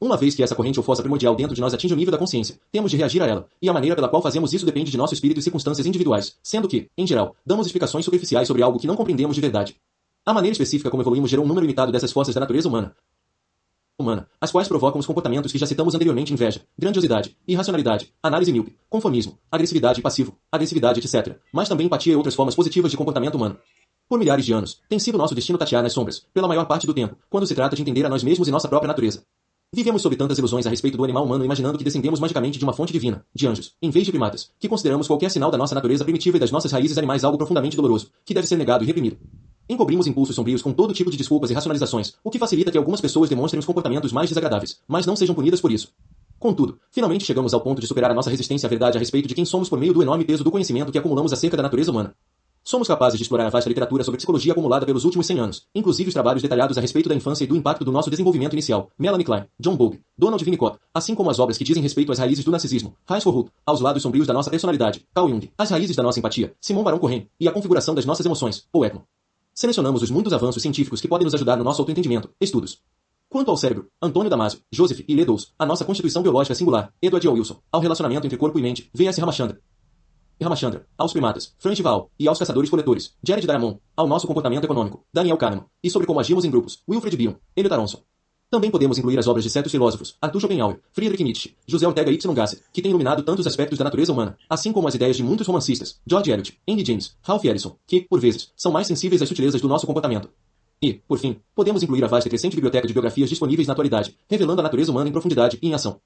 Uma 0.00 0.16
vez 0.16 0.34
que 0.34 0.42
essa 0.42 0.56
corrente 0.56 0.78
ou 0.80 0.82
força 0.82 1.00
primordial 1.00 1.36
dentro 1.36 1.54
de 1.54 1.60
nós 1.60 1.72
atinge 1.72 1.94
o 1.94 1.96
nível 1.96 2.10
da 2.10 2.18
consciência, 2.18 2.58
temos 2.72 2.90
de 2.90 2.96
reagir 2.96 3.22
a 3.22 3.26
ela, 3.26 3.46
e 3.62 3.68
a 3.68 3.72
maneira 3.72 3.94
pela 3.94 4.08
qual 4.08 4.20
fazemos 4.20 4.52
isso 4.52 4.66
depende 4.66 4.90
de 4.90 4.96
nosso 4.96 5.14
espírito 5.14 5.38
e 5.38 5.42
circunstâncias 5.42 5.86
individuais, 5.86 6.36
sendo 6.42 6.66
que, 6.66 6.90
em 6.98 7.06
geral, 7.06 7.36
damos 7.46 7.66
explicações 7.66 8.04
superficiais 8.04 8.48
sobre 8.48 8.62
algo 8.62 8.80
que 8.80 8.86
não 8.86 8.96
compreendemos 8.96 9.36
de 9.36 9.40
verdade. 9.40 9.76
A 10.26 10.34
maneira 10.34 10.52
específica 10.52 10.90
como 10.90 11.02
evoluímos 11.02 11.30
gerou 11.30 11.44
um 11.44 11.48
número 11.48 11.64
limitado 11.64 11.92
dessas 11.92 12.10
forças 12.10 12.34
da 12.34 12.40
natureza 12.40 12.68
humana, 12.68 12.94
humana, 13.98 14.28
as 14.40 14.50
quais 14.50 14.66
provocam 14.66 14.98
os 14.98 15.06
comportamentos 15.06 15.52
que 15.52 15.58
já 15.58 15.66
citamos 15.66 15.94
anteriormente 15.94 16.32
inveja, 16.32 16.62
grandiosidade, 16.76 17.36
irracionalidade, 17.46 18.12
análise 18.22 18.52
míope, 18.52 18.76
conformismo, 18.88 19.38
agressividade 19.50 20.00
e 20.00 20.02
passivo, 20.02 20.36
agressividade 20.50 21.00
etc., 21.00 21.36
mas 21.52 21.68
também 21.68 21.86
empatia 21.86 22.12
e 22.12 22.16
outras 22.16 22.34
formas 22.34 22.54
positivas 22.54 22.90
de 22.90 22.96
comportamento 22.96 23.36
humano. 23.36 23.56
Por 24.08 24.18
milhares 24.18 24.44
de 24.44 24.52
anos, 24.52 24.80
tem 24.88 24.98
sido 24.98 25.16
nosso 25.16 25.34
destino 25.34 25.56
tatear 25.56 25.82
nas 25.82 25.92
sombras, 25.92 26.26
pela 26.34 26.48
maior 26.48 26.66
parte 26.66 26.86
do 26.86 26.92
tempo, 26.92 27.16
quando 27.30 27.46
se 27.46 27.54
trata 27.54 27.76
de 27.76 27.82
entender 27.82 28.04
a 28.04 28.08
nós 28.08 28.22
mesmos 28.24 28.48
e 28.48 28.50
nossa 28.50 28.68
própria 28.68 28.88
natureza. 28.88 29.22
Vivemos 29.72 30.02
sob 30.02 30.14
tantas 30.14 30.38
ilusões 30.38 30.66
a 30.66 30.70
respeito 30.70 30.96
do 30.96 31.04
animal 31.04 31.24
humano 31.24 31.44
imaginando 31.44 31.78
que 31.78 31.84
descendemos 31.84 32.20
magicamente 32.20 32.58
de 32.58 32.64
uma 32.64 32.72
fonte 32.72 32.92
divina, 32.92 33.24
de 33.34 33.46
anjos, 33.46 33.74
em 33.80 33.90
vez 33.90 34.04
de 34.04 34.12
primatas, 34.12 34.50
que 34.58 34.68
consideramos 34.68 35.06
qualquer 35.06 35.30
sinal 35.30 35.50
da 35.50 35.58
nossa 35.58 35.74
natureza 35.74 36.04
primitiva 36.04 36.36
e 36.36 36.40
das 36.40 36.52
nossas 36.52 36.70
raízes 36.70 36.98
animais 36.98 37.24
algo 37.24 37.38
profundamente 37.38 37.76
doloroso, 37.76 38.10
que 38.24 38.34
deve 38.34 38.46
ser 38.46 38.56
negado 38.56 38.84
e 38.84 38.86
reprimido. 38.86 39.18
Encobrimos 39.68 40.06
impulsos 40.06 40.36
sombrios 40.36 40.60
com 40.60 40.72
todo 40.72 40.92
tipo 40.92 41.10
de 41.10 41.16
desculpas 41.16 41.50
e 41.50 41.54
racionalizações, 41.54 42.14
o 42.22 42.30
que 42.30 42.38
facilita 42.38 42.70
que 42.70 42.76
algumas 42.76 43.00
pessoas 43.00 43.30
demonstrem 43.30 43.58
os 43.58 43.64
comportamentos 43.64 44.12
mais 44.12 44.28
desagradáveis, 44.28 44.80
mas 44.86 45.06
não 45.06 45.16
sejam 45.16 45.34
punidas 45.34 45.60
por 45.60 45.72
isso. 45.72 45.88
Contudo, 46.38 46.78
finalmente 46.90 47.24
chegamos 47.24 47.54
ao 47.54 47.60
ponto 47.62 47.80
de 47.80 47.86
superar 47.86 48.10
a 48.10 48.14
nossa 48.14 48.28
resistência 48.28 48.66
à 48.66 48.70
verdade 48.70 48.98
a 48.98 49.00
respeito 49.00 49.26
de 49.26 49.34
quem 49.34 49.46
somos 49.46 49.68
por 49.68 49.78
meio 49.78 49.94
do 49.94 50.02
enorme 50.02 50.24
peso 50.24 50.44
do 50.44 50.50
conhecimento 50.50 50.92
que 50.92 50.98
acumulamos 50.98 51.32
acerca 51.32 51.56
da 51.56 51.62
natureza 51.62 51.90
humana. 51.90 52.14
Somos 52.62 52.88
capazes 52.88 53.18
de 53.18 53.22
explorar 53.22 53.46
a 53.46 53.50
vasta 53.50 53.68
literatura 53.68 54.04
sobre 54.04 54.16
psicologia 54.16 54.52
acumulada 54.52 54.84
pelos 54.84 55.04
últimos 55.04 55.26
100 55.26 55.38
anos, 55.38 55.66
inclusive 55.74 56.08
os 56.08 56.14
trabalhos 56.14 56.42
detalhados 56.42 56.76
a 56.76 56.80
respeito 56.80 57.08
da 57.08 57.14
infância 57.14 57.44
e 57.44 57.46
do 57.46 57.56
impacto 57.56 57.84
do 57.84 57.92
nosso 57.92 58.10
desenvolvimento 58.10 58.54
inicial, 58.54 58.90
Melanie 58.98 59.24
Klein, 59.24 59.44
John 59.60 59.76
Bowlby, 59.76 60.00
Donald 60.16 60.42
Winnicott, 60.44 60.78
assim 60.92 61.14
como 61.14 61.30
as 61.30 61.38
obras 61.38 61.56
que 61.56 61.64
dizem 61.64 61.82
respeito 61.82 62.10
às 62.10 62.18
raízes 62.18 62.44
do 62.44 62.50
narcisismo, 62.50 62.94
Heinz 63.10 63.22
Forhut, 63.22 63.50
aos 63.66 63.80
lados 63.80 64.02
sombrios 64.02 64.26
da 64.26 64.32
nossa 64.32 64.50
personalidade, 64.50 65.06
Carl 65.14 65.28
Jung, 65.28 65.50
as 65.56 65.70
raízes 65.70 65.96
da 65.96 66.02
nossa 66.02 66.18
empatia, 66.18 66.54
Simon 66.58 66.82
Baron 66.82 66.98
Cohen, 66.98 67.28
e 67.38 67.46
a 67.46 67.52
configuração 67.52 67.94
das 67.94 68.06
nossas 68.06 68.24
emoções, 68.24 68.66
Paul 68.72 68.86
Ekman. 68.86 69.02
Selecionamos 69.54 70.02
os 70.02 70.10
muitos 70.10 70.32
avanços 70.32 70.60
científicos 70.60 71.00
que 71.00 71.06
podem 71.06 71.24
nos 71.24 71.34
ajudar 71.34 71.56
no 71.56 71.62
nosso 71.62 71.80
autoentendimento. 71.80 72.28
Estudos. 72.40 72.82
Quanto 73.28 73.52
ao 73.52 73.56
cérebro, 73.56 73.88
Antônio 74.02 74.28
Damasio, 74.28 74.58
Joseph 74.70 75.04
e 75.06 75.14
Ledoux, 75.14 75.54
a 75.56 75.64
nossa 75.64 75.84
constituição 75.84 76.24
biológica 76.24 76.56
singular, 76.56 76.92
Edward 77.00 77.28
Wilson, 77.28 77.62
ao 77.70 77.80
relacionamento 77.80 78.26
entre 78.26 78.36
corpo 78.36 78.58
e 78.58 78.62
mente, 78.62 78.90
V.S. 78.92 79.20
Ramachandra. 79.20 79.60
Ramachandra, 80.42 80.88
aos 80.98 81.12
primatas, 81.12 81.54
Frank 81.60 81.80
Val, 81.82 82.10
e 82.18 82.26
aos 82.26 82.36
caçadores-coletores, 82.36 83.16
Jared 83.22 83.46
Diamond, 83.46 83.78
ao 83.96 84.08
nosso 84.08 84.26
comportamento 84.26 84.64
econômico, 84.64 85.06
Daniel 85.12 85.36
Kahneman, 85.36 85.66
e 85.80 85.88
sobre 85.88 86.06
como 86.08 86.18
agimos 86.18 86.44
em 86.44 86.50
grupos, 86.50 86.82
Wilfred 86.88 87.16
Bion, 87.16 87.34
Elliot 87.56 87.72
Aronson. 87.72 88.02
Também 88.54 88.70
podemos 88.70 88.96
incluir 88.96 89.18
as 89.18 89.26
obras 89.26 89.42
de 89.42 89.50
certos 89.50 89.72
filósofos, 89.72 90.14
Arthur 90.22 90.38
Schopenhauer, 90.38 90.78
Friedrich 90.92 91.24
Nietzsche, 91.24 91.56
José 91.66 91.88
Ortega 91.88 92.12
y 92.12 92.34
Gasset, 92.34 92.62
que 92.72 92.80
têm 92.80 92.90
iluminado 92.90 93.24
tantos 93.24 93.48
aspectos 93.48 93.76
da 93.76 93.84
natureza 93.84 94.12
humana, 94.12 94.38
assim 94.48 94.72
como 94.72 94.86
as 94.86 94.94
ideias 94.94 95.16
de 95.16 95.24
muitos 95.24 95.44
romancistas, 95.44 95.98
George 96.06 96.30
Eliot, 96.30 96.56
Henry 96.64 96.84
James, 96.86 97.16
Ralph 97.20 97.44
Ellison, 97.44 97.74
que, 97.84 98.02
por 98.02 98.20
vezes, 98.20 98.52
são 98.56 98.70
mais 98.70 98.86
sensíveis 98.86 99.20
às 99.20 99.28
sutilezas 99.28 99.60
do 99.60 99.66
nosso 99.66 99.88
comportamento. 99.88 100.30
E, 100.80 100.92
por 100.92 101.18
fim, 101.18 101.40
podemos 101.52 101.82
incluir 101.82 102.04
a 102.04 102.06
vasta 102.06 102.28
e 102.28 102.30
crescente 102.30 102.54
biblioteca 102.54 102.86
de 102.86 102.92
biografias 102.92 103.28
disponíveis 103.28 103.66
na 103.66 103.72
atualidade, 103.72 104.16
revelando 104.30 104.60
a 104.60 104.62
natureza 104.62 104.92
humana 104.92 105.08
em 105.08 105.12
profundidade 105.12 105.58
e 105.60 105.66
em 105.66 105.74
ação. 105.74 105.98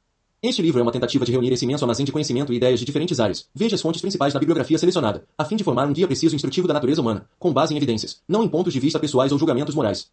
Este 0.43 0.63
livro 0.63 0.81
é 0.81 0.83
uma 0.83 0.93
tentativa 0.93 1.27
de 1.27 1.33
reunir 1.33 1.53
esse 1.53 1.67
imenso 1.67 1.85
armazém 1.85 2.07
de 2.07 2.13
conhecimento 2.13 2.51
e 2.51 2.57
ideias 2.57 2.81
de 2.81 2.87
diferentes 2.87 3.21
áreas. 3.21 3.47
Veja 3.55 3.75
as 3.75 3.83
fontes 3.83 4.01
principais 4.01 4.33
da 4.33 4.41
bibliografia 4.41 4.79
selecionada, 4.79 5.27
a 5.37 5.45
fim 5.45 5.57
de 5.57 5.65
formar 5.65 5.87
um 5.87 5.93
guia 5.93 6.07
preciso 6.07 6.35
e 6.35 6.37
instrutivo 6.37 6.67
da 6.67 6.73
natureza 6.73 7.03
humana, 7.03 7.29
com 7.39 7.53
base 7.53 7.75
em 7.75 7.77
evidências, 7.77 8.23
não 8.27 8.43
em 8.43 8.49
pontos 8.49 8.73
de 8.73 8.81
vista 8.81 8.99
pessoais 8.99 9.33
ou 9.33 9.39
julgamentos 9.39 9.75
morais. 9.75 10.09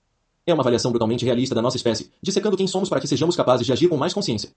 É 0.47 0.53
uma 0.53 0.61
avaliação 0.61 0.91
brutalmente 0.91 1.25
realista 1.25 1.55
da 1.55 1.61
nossa 1.61 1.75
espécie, 1.75 2.11
dissecando 2.21 2.55
quem 2.55 2.67
somos 2.67 2.87
para 2.87 3.01
que 3.01 3.07
sejamos 3.07 3.35
capazes 3.35 3.65
de 3.65 3.73
agir 3.73 3.87
com 3.87 3.97
mais 3.97 4.13
consciência. 4.13 4.51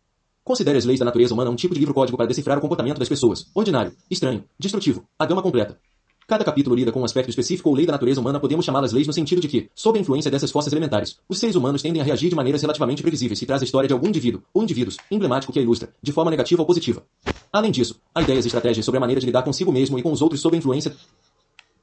Considere 0.45 0.77
as 0.77 0.85
leis 0.85 0.99
da 0.99 1.05
natureza 1.07 1.33
humana 1.33 1.51
um 1.51 1.57
tipo 1.57 1.73
de 1.73 1.81
livro-código 1.81 2.15
para 2.15 2.27
decifrar 2.27 2.59
o 2.59 2.61
comportamento 2.61 2.99
das 2.99 3.09
pessoas, 3.09 3.47
ordinário, 3.55 3.93
estranho, 4.11 4.45
destrutivo, 4.59 5.07
a 5.19 5.25
gama 5.25 5.41
completa. 5.41 5.79
Cada 6.27 6.45
capítulo 6.45 6.77
lida 6.77 6.93
com 6.93 7.01
um 7.01 7.07
aspecto 7.07 7.31
específico 7.31 7.71
ou 7.71 7.75
lei 7.75 7.87
da 7.87 7.93
natureza 7.93 8.21
humana, 8.21 8.39
podemos 8.39 8.67
chamá-las 8.67 8.93
leis 8.93 9.07
no 9.07 9.15
sentido 9.15 9.41
de 9.41 9.49
que, 9.49 9.71
sob 9.75 9.99
a 9.99 10.03
influência 10.03 10.31
dessas 10.31 10.51
forças 10.51 10.71
elementares, 10.75 11.17
os 11.27 11.39
seres 11.39 11.57
humanos 11.57 11.81
tendem 11.81 12.03
a 12.03 12.05
reagir 12.05 12.29
de 12.29 12.37
maneiras 12.37 12.61
relativamente 12.61 13.01
previsíveis 13.01 13.41
e 13.41 13.47
traz 13.47 13.63
a 13.63 13.65
história 13.65 13.89
de 13.89 13.95
algum 13.95 14.09
indivíduo, 14.09 14.43
ou 14.53 14.63
indivíduos, 14.63 14.99
emblemático 15.11 15.55
que 15.55 15.59
a 15.59 15.63
ilustra, 15.63 15.89
de 16.03 16.13
forma 16.13 16.31
negativa 16.31 16.61
ou 16.61 16.67
positiva. 16.67 17.03
Além 17.51 17.71
disso, 17.71 17.99
há 18.15 18.21
ideias 18.21 18.45
e 18.45 18.49
estratégias 18.49 18.85
sobre 18.85 18.99
a 18.99 19.01
maneira 19.01 19.21
de 19.21 19.27
lidar 19.27 19.43
consigo 19.43 19.73
mesmo 19.73 19.99
e 19.99 20.03
com 20.03 20.13
os 20.13 20.21
outros 20.21 20.43
sob 20.43 20.55
a 20.55 20.59
influência 20.59 20.95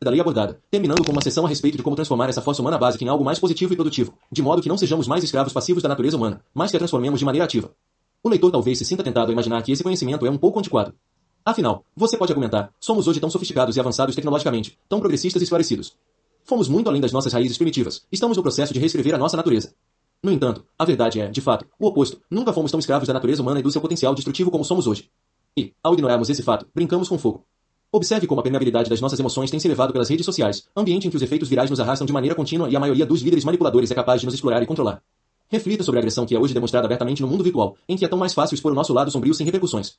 da 0.01 0.11
lei 0.11 0.19
abordada, 0.19 0.59
terminando 0.69 1.03
com 1.03 1.11
uma 1.11 1.21
sessão 1.21 1.45
a 1.45 1.49
respeito 1.49 1.77
de 1.77 1.83
como 1.83 1.95
transformar 1.95 2.29
essa 2.29 2.41
força 2.41 2.61
humana 2.61 2.77
básica 2.77 3.03
em 3.03 3.07
algo 3.07 3.23
mais 3.23 3.39
positivo 3.39 3.73
e 3.73 3.75
produtivo, 3.75 4.13
de 4.31 4.41
modo 4.41 4.61
que 4.61 4.69
não 4.69 4.77
sejamos 4.77 5.07
mais 5.07 5.23
escravos 5.23 5.53
passivos 5.53 5.81
da 5.81 5.89
natureza 5.89 6.17
humana, 6.17 6.41
mas 6.53 6.71
que 6.71 6.77
a 6.77 6.79
transformemos 6.79 7.19
de 7.19 7.25
maneira 7.25 7.45
ativa. 7.45 7.71
O 8.23 8.29
leitor 8.29 8.51
talvez 8.51 8.77
se 8.77 8.85
sinta 8.85 9.03
tentado 9.03 9.29
a 9.29 9.33
imaginar 9.33 9.61
que 9.61 9.71
esse 9.71 9.83
conhecimento 9.83 10.25
é 10.25 10.29
um 10.29 10.37
pouco 10.37 10.59
antiquado. 10.59 10.93
Afinal, 11.43 11.85
você 11.95 12.17
pode 12.17 12.31
argumentar, 12.31 12.73
somos 12.79 13.07
hoje 13.07 13.19
tão 13.19 13.29
sofisticados 13.29 13.77
e 13.77 13.79
avançados 13.79 14.15
tecnologicamente, 14.15 14.77
tão 14.89 14.99
progressistas 14.99 15.41
e 15.41 15.45
esclarecidos. 15.45 15.95
Fomos 16.43 16.67
muito 16.67 16.89
além 16.89 17.01
das 17.01 17.11
nossas 17.11 17.33
raízes 17.33 17.57
primitivas, 17.57 18.05
estamos 18.11 18.35
no 18.37 18.43
processo 18.43 18.73
de 18.73 18.79
reescrever 18.79 19.15
a 19.15 19.17
nossa 19.17 19.37
natureza. 19.37 19.73
No 20.23 20.31
entanto, 20.31 20.65
a 20.77 20.83
verdade 20.83 21.21
é, 21.21 21.27
de 21.27 21.39
fato, 21.39 21.67
o 21.79 21.85
oposto. 21.85 22.19
Nunca 22.31 22.51
fomos 22.51 22.71
tão 22.71 22.79
escravos 22.79 23.07
da 23.07 23.13
natureza 23.13 23.43
humana 23.43 23.59
e 23.59 23.63
do 23.63 23.71
seu 23.71 23.79
potencial 23.79 24.15
destrutivo 24.15 24.49
como 24.49 24.65
somos 24.65 24.87
hoje. 24.87 25.07
E, 25.55 25.71
ao 25.83 25.93
ignorarmos 25.93 26.29
esse 26.31 26.41
fato, 26.41 26.67
brincamos 26.73 27.07
com 27.07 27.17
fogo. 27.19 27.45
Observe 27.95 28.27
como 28.27 28.41
a 28.41 28.43
permeabilidade 28.43 28.89
das 28.89 28.99
nossas 28.99 29.17
emoções 29.17 29.49
tem 29.49 29.57
se 29.57 29.69
elevado 29.69 29.93
pelas 29.93 30.09
redes 30.09 30.25
sociais, 30.25 30.67
ambiente 30.75 31.07
em 31.07 31.09
que 31.09 31.15
os 31.15 31.23
efeitos 31.23 31.47
virais 31.47 31.69
nos 31.69 31.79
arrastam 31.79 32.05
de 32.05 32.11
maneira 32.11 32.35
contínua 32.35 32.69
e 32.69 32.75
a 32.75 32.79
maioria 32.79 33.05
dos 33.05 33.21
líderes 33.21 33.45
manipuladores 33.45 33.89
é 33.89 33.95
capaz 33.95 34.19
de 34.19 34.27
nos 34.27 34.35
explorar 34.35 34.61
e 34.61 34.65
controlar. 34.65 35.01
Reflita 35.47 35.81
sobre 35.81 35.99
a 35.99 36.01
agressão 36.01 36.25
que 36.25 36.35
é 36.35 36.37
hoje 36.37 36.53
demonstrada 36.53 36.85
abertamente 36.85 37.21
no 37.21 37.27
mundo 37.29 37.41
virtual, 37.41 37.77
em 37.87 37.95
que 37.95 38.03
é 38.03 38.07
tão 38.09 38.19
mais 38.19 38.33
fácil 38.33 38.53
expor 38.53 38.73
o 38.73 38.75
nosso 38.75 38.91
lado 38.91 39.09
sombrio 39.11 39.33
sem 39.33 39.45
repercussões. 39.45 39.93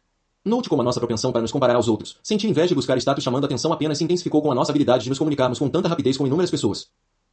Note 0.44 0.68
como 0.68 0.82
a 0.82 0.84
nossa 0.84 1.00
propensão 1.00 1.32
para 1.32 1.40
nos 1.40 1.50
comparar 1.50 1.74
aos 1.74 1.88
outros, 1.88 2.18
sentir 2.22 2.46
inveja 2.48 2.72
e 2.72 2.74
buscar 2.74 2.98
status 2.98 3.24
chamando 3.24 3.46
atenção 3.46 3.72
apenas 3.72 3.96
se 3.96 4.04
intensificou 4.04 4.42
com 4.42 4.52
a 4.52 4.54
nossa 4.54 4.72
habilidade 4.72 5.04
de 5.04 5.08
nos 5.08 5.18
comunicarmos 5.18 5.58
com 5.58 5.70
tanta 5.70 5.88
rapidez 5.88 6.18
com 6.18 6.26
inúmeras 6.26 6.50
pessoas. 6.50 6.88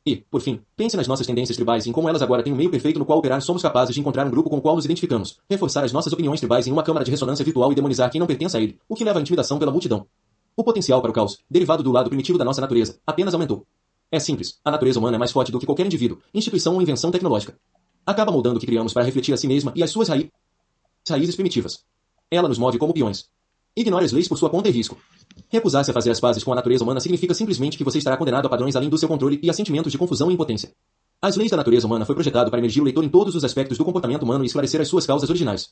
E, 0.05 0.15
por 0.15 0.39
fim, 0.39 0.61
pense 0.77 0.95
nas 0.95 1.09
nossas 1.09 1.27
tendências 1.27 1.57
tribais 1.57 1.85
e 1.85 1.89
em 1.89 1.91
como 1.91 2.07
elas 2.07 2.21
agora 2.21 2.41
têm 2.41 2.53
um 2.53 2.55
meio 2.55 2.71
perfeito 2.71 2.99
no 2.99 3.05
qual 3.05 3.19
operar 3.19 3.41
somos 3.41 3.61
capazes 3.61 3.93
de 3.93 3.99
encontrar 3.99 4.25
um 4.25 4.31
grupo 4.31 4.49
com 4.49 4.59
o 4.59 4.61
qual 4.61 4.77
nos 4.77 4.85
identificamos, 4.85 5.39
reforçar 5.49 5.83
as 5.83 5.91
nossas 5.91 6.13
opiniões 6.13 6.39
tribais 6.39 6.67
em 6.67 6.71
uma 6.71 6.83
câmara 6.83 7.03
de 7.03 7.11
ressonância 7.11 7.43
virtual 7.43 7.69
e 7.73 7.75
demonizar 7.75 8.09
quem 8.09 8.19
não 8.19 8.27
pertence 8.27 8.55
a 8.55 8.61
ele, 8.61 8.79
o 8.87 8.95
que 8.95 9.03
leva 9.03 9.19
à 9.19 9.21
intimidação 9.21 9.59
pela 9.59 9.69
multidão. 9.69 10.07
O 10.55 10.63
potencial 10.63 11.01
para 11.01 11.09
o 11.09 11.13
caos, 11.13 11.39
derivado 11.49 11.81
do 11.81 11.91
lado 11.91 12.09
primitivo 12.09 12.37
da 12.37 12.45
nossa 12.45 12.61
natureza, 12.61 12.99
apenas 13.07 13.33
aumentou. 13.33 13.65
É 14.11 14.19
simples, 14.19 14.59
a 14.63 14.69
natureza 14.69 14.99
humana 14.99 15.15
é 15.15 15.19
mais 15.19 15.31
forte 15.31 15.51
do 15.51 15.59
que 15.59 15.65
qualquer 15.65 15.85
indivíduo, 15.85 16.19
instituição 16.31 16.75
ou 16.75 16.81
invenção 16.81 17.09
tecnológica. 17.09 17.57
Acaba 18.05 18.31
moldando 18.31 18.57
o 18.57 18.59
que 18.59 18.67
criamos 18.67 18.93
para 18.93 19.03
refletir 19.03 19.33
a 19.33 19.37
si 19.37 19.47
mesma 19.47 19.73
e 19.75 19.81
as 19.81 19.89
suas 19.89 20.09
raí... 20.09 20.31
raízes 21.09 21.35
primitivas. 21.35 21.83
Ela 22.29 22.47
nos 22.47 22.59
move 22.59 22.77
como 22.77 22.93
peões. 22.93 23.25
Ignore 23.75 24.05
as 24.05 24.11
leis 24.11 24.27
por 24.27 24.37
sua 24.37 24.51
conta 24.51 24.69
e 24.69 24.71
risco. 24.71 24.95
Recusar-se 25.49 25.89
a 25.89 25.93
fazer 25.93 26.11
as 26.11 26.19
pazes 26.19 26.43
com 26.43 26.51
a 26.51 26.55
natureza 26.55 26.83
humana 26.83 26.99
significa 26.99 27.33
simplesmente 27.33 27.75
que 27.75 27.83
você 27.83 27.97
estará 27.97 28.15
condenado 28.15 28.45
a 28.45 28.49
padrões 28.49 28.75
além 28.75 28.89
do 28.89 28.97
seu 28.99 29.09
controle 29.09 29.39
e 29.41 29.49
a 29.49 29.53
sentimentos 29.53 29.91
de 29.91 29.97
confusão 29.97 30.29
e 30.29 30.35
impotência. 30.35 30.71
As 31.19 31.35
leis 31.35 31.49
da 31.49 31.57
natureza 31.57 31.87
humana 31.87 32.05
foi 32.05 32.13
projetado 32.13 32.51
para 32.51 32.59
emergir 32.59 32.81
o 32.81 32.83
leitor 32.83 33.03
em 33.03 33.09
todos 33.09 33.33
os 33.33 33.43
aspectos 33.43 33.79
do 33.79 33.85
comportamento 33.85 34.21
humano 34.21 34.43
e 34.43 34.47
esclarecer 34.47 34.79
as 34.79 34.87
suas 34.87 35.07
causas 35.07 35.29
originais. 35.29 35.71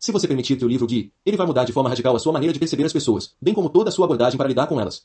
Se 0.00 0.12
você 0.12 0.26
permitir 0.26 0.56
que 0.56 0.64
o 0.64 0.68
livro 0.68 0.86
guie, 0.86 1.12
ele 1.26 1.36
vai 1.36 1.46
mudar 1.46 1.64
de 1.64 1.74
forma 1.74 1.90
radical 1.90 2.16
a 2.16 2.18
sua 2.18 2.32
maneira 2.32 2.54
de 2.54 2.58
perceber 2.58 2.84
as 2.84 2.92
pessoas, 2.92 3.34
bem 3.38 3.52
como 3.52 3.68
toda 3.68 3.90
a 3.90 3.92
sua 3.92 4.06
abordagem 4.06 4.38
para 4.38 4.48
lidar 4.48 4.66
com 4.66 4.80
elas. 4.80 5.02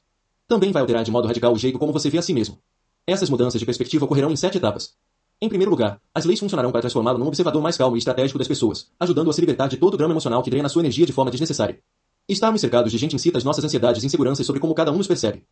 Também 0.47 0.71
vai 0.71 0.81
alterar 0.81 1.03
de 1.03 1.11
modo 1.11 1.27
radical 1.27 1.51
o 1.51 1.57
jeito 1.57 1.77
como 1.77 1.91
você 1.91 2.09
vê 2.09 2.17
a 2.17 2.21
si 2.21 2.33
mesmo. 2.33 2.57
Essas 3.05 3.29
mudanças 3.29 3.59
de 3.59 3.65
perspectiva 3.65 4.05
ocorrerão 4.05 4.31
em 4.31 4.37
sete 4.37 4.57
etapas. 4.57 4.93
Em 5.41 5.49
primeiro 5.49 5.69
lugar, 5.69 5.99
as 6.13 6.23
leis 6.23 6.39
funcionarão 6.39 6.71
para 6.71 6.79
transformá-lo 6.79 7.19
num 7.19 7.27
observador 7.27 7.61
mais 7.61 7.75
calmo 7.75 7.97
e 7.97 7.99
estratégico 7.99 8.39
das 8.39 8.47
pessoas, 8.47 8.89
ajudando 8.97 9.29
a 9.29 9.33
se 9.33 9.41
libertar 9.41 9.67
de 9.67 9.75
todo 9.75 9.95
o 9.95 9.97
drama 9.97 10.13
emocional 10.13 10.41
que 10.41 10.49
drena 10.49 10.69
sua 10.69 10.81
energia 10.81 11.05
de 11.05 11.11
forma 11.11 11.29
desnecessária. 11.29 11.77
Estarmos 12.25 12.61
cercados 12.61 12.89
de 12.89 12.97
gente 12.97 13.17
incita 13.17 13.37
as 13.37 13.43
nossas 13.43 13.65
ansiedades 13.65 14.01
e 14.01 14.05
inseguranças 14.05 14.45
sobre 14.45 14.61
como 14.61 14.73
cada 14.73 14.93
um 14.93 14.97
nos 14.97 15.07
percebe. 15.07 15.43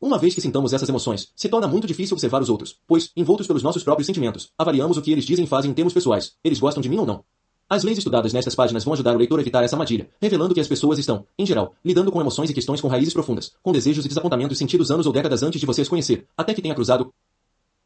Uma 0.00 0.16
vez 0.16 0.32
que 0.32 0.40
sintamos 0.40 0.72
essas 0.72 0.88
emoções, 0.88 1.32
se 1.34 1.48
torna 1.48 1.66
muito 1.66 1.88
difícil 1.88 2.14
observar 2.14 2.40
os 2.40 2.48
outros, 2.48 2.78
pois, 2.86 3.10
envoltos 3.16 3.48
pelos 3.48 3.64
nossos 3.64 3.82
próprios 3.82 4.06
sentimentos, 4.06 4.52
avaliamos 4.56 4.96
o 4.96 5.02
que 5.02 5.10
eles 5.10 5.24
dizem 5.24 5.44
e 5.44 5.48
fazem 5.48 5.72
em 5.72 5.74
termos 5.74 5.92
pessoais. 5.92 6.36
Eles 6.44 6.60
gostam 6.60 6.80
de 6.80 6.88
mim 6.88 6.98
ou 6.98 7.06
não? 7.06 7.24
As 7.72 7.84
leis 7.84 7.96
estudadas 7.96 8.34
nestas 8.34 8.54
páginas 8.54 8.84
vão 8.84 8.92
ajudar 8.92 9.14
o 9.14 9.18
leitor 9.18 9.38
a 9.38 9.40
evitar 9.40 9.64
essa 9.64 9.76
armadilha, 9.76 10.06
revelando 10.20 10.52
que 10.52 10.60
as 10.60 10.68
pessoas 10.68 10.98
estão, 10.98 11.24
em 11.38 11.46
geral, 11.46 11.74
lidando 11.82 12.12
com 12.12 12.20
emoções 12.20 12.50
e 12.50 12.52
questões 12.52 12.82
com 12.82 12.86
raízes 12.86 13.14
profundas, 13.14 13.54
com 13.62 13.72
desejos 13.72 14.04
e 14.04 14.08
desapontamentos 14.08 14.58
sentidos 14.58 14.90
anos 14.90 15.06
ou 15.06 15.12
décadas 15.12 15.42
antes 15.42 15.58
de 15.58 15.64
você 15.64 15.80
as 15.80 15.88
conhecer, 15.88 16.26
até 16.36 16.52
que 16.52 16.60
tenha 16.60 16.74
cruzado 16.74 17.10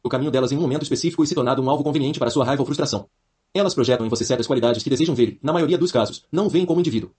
o 0.03 0.09
caminho 0.09 0.29
delas 0.29 0.51
em 0.51 0.57
um 0.57 0.59
momento 0.59 0.83
específico 0.83 1.23
e 1.23 1.27
se 1.27 1.33
tornado 1.33 1.61
um 1.61 1.69
alvo 1.69 1.85
conveniente 1.85 2.19
para 2.19 2.29
sua 2.29 2.43
raiva 2.43 2.61
ou 2.61 2.65
frustração. 2.65 3.07
Elas 3.53 3.73
projetam 3.73 4.05
em 4.05 4.09
você 4.09 4.25
certas 4.25 4.45
qualidades 4.45 4.83
que 4.83 4.89
desejam 4.89 5.15
ver 5.15 5.29
e, 5.29 5.39
na 5.41 5.53
maioria 5.53 5.77
dos 5.77 5.89
casos, 5.89 6.25
não 6.29 6.49
veem 6.49 6.65
como 6.65 6.81
indivíduo. 6.81 7.11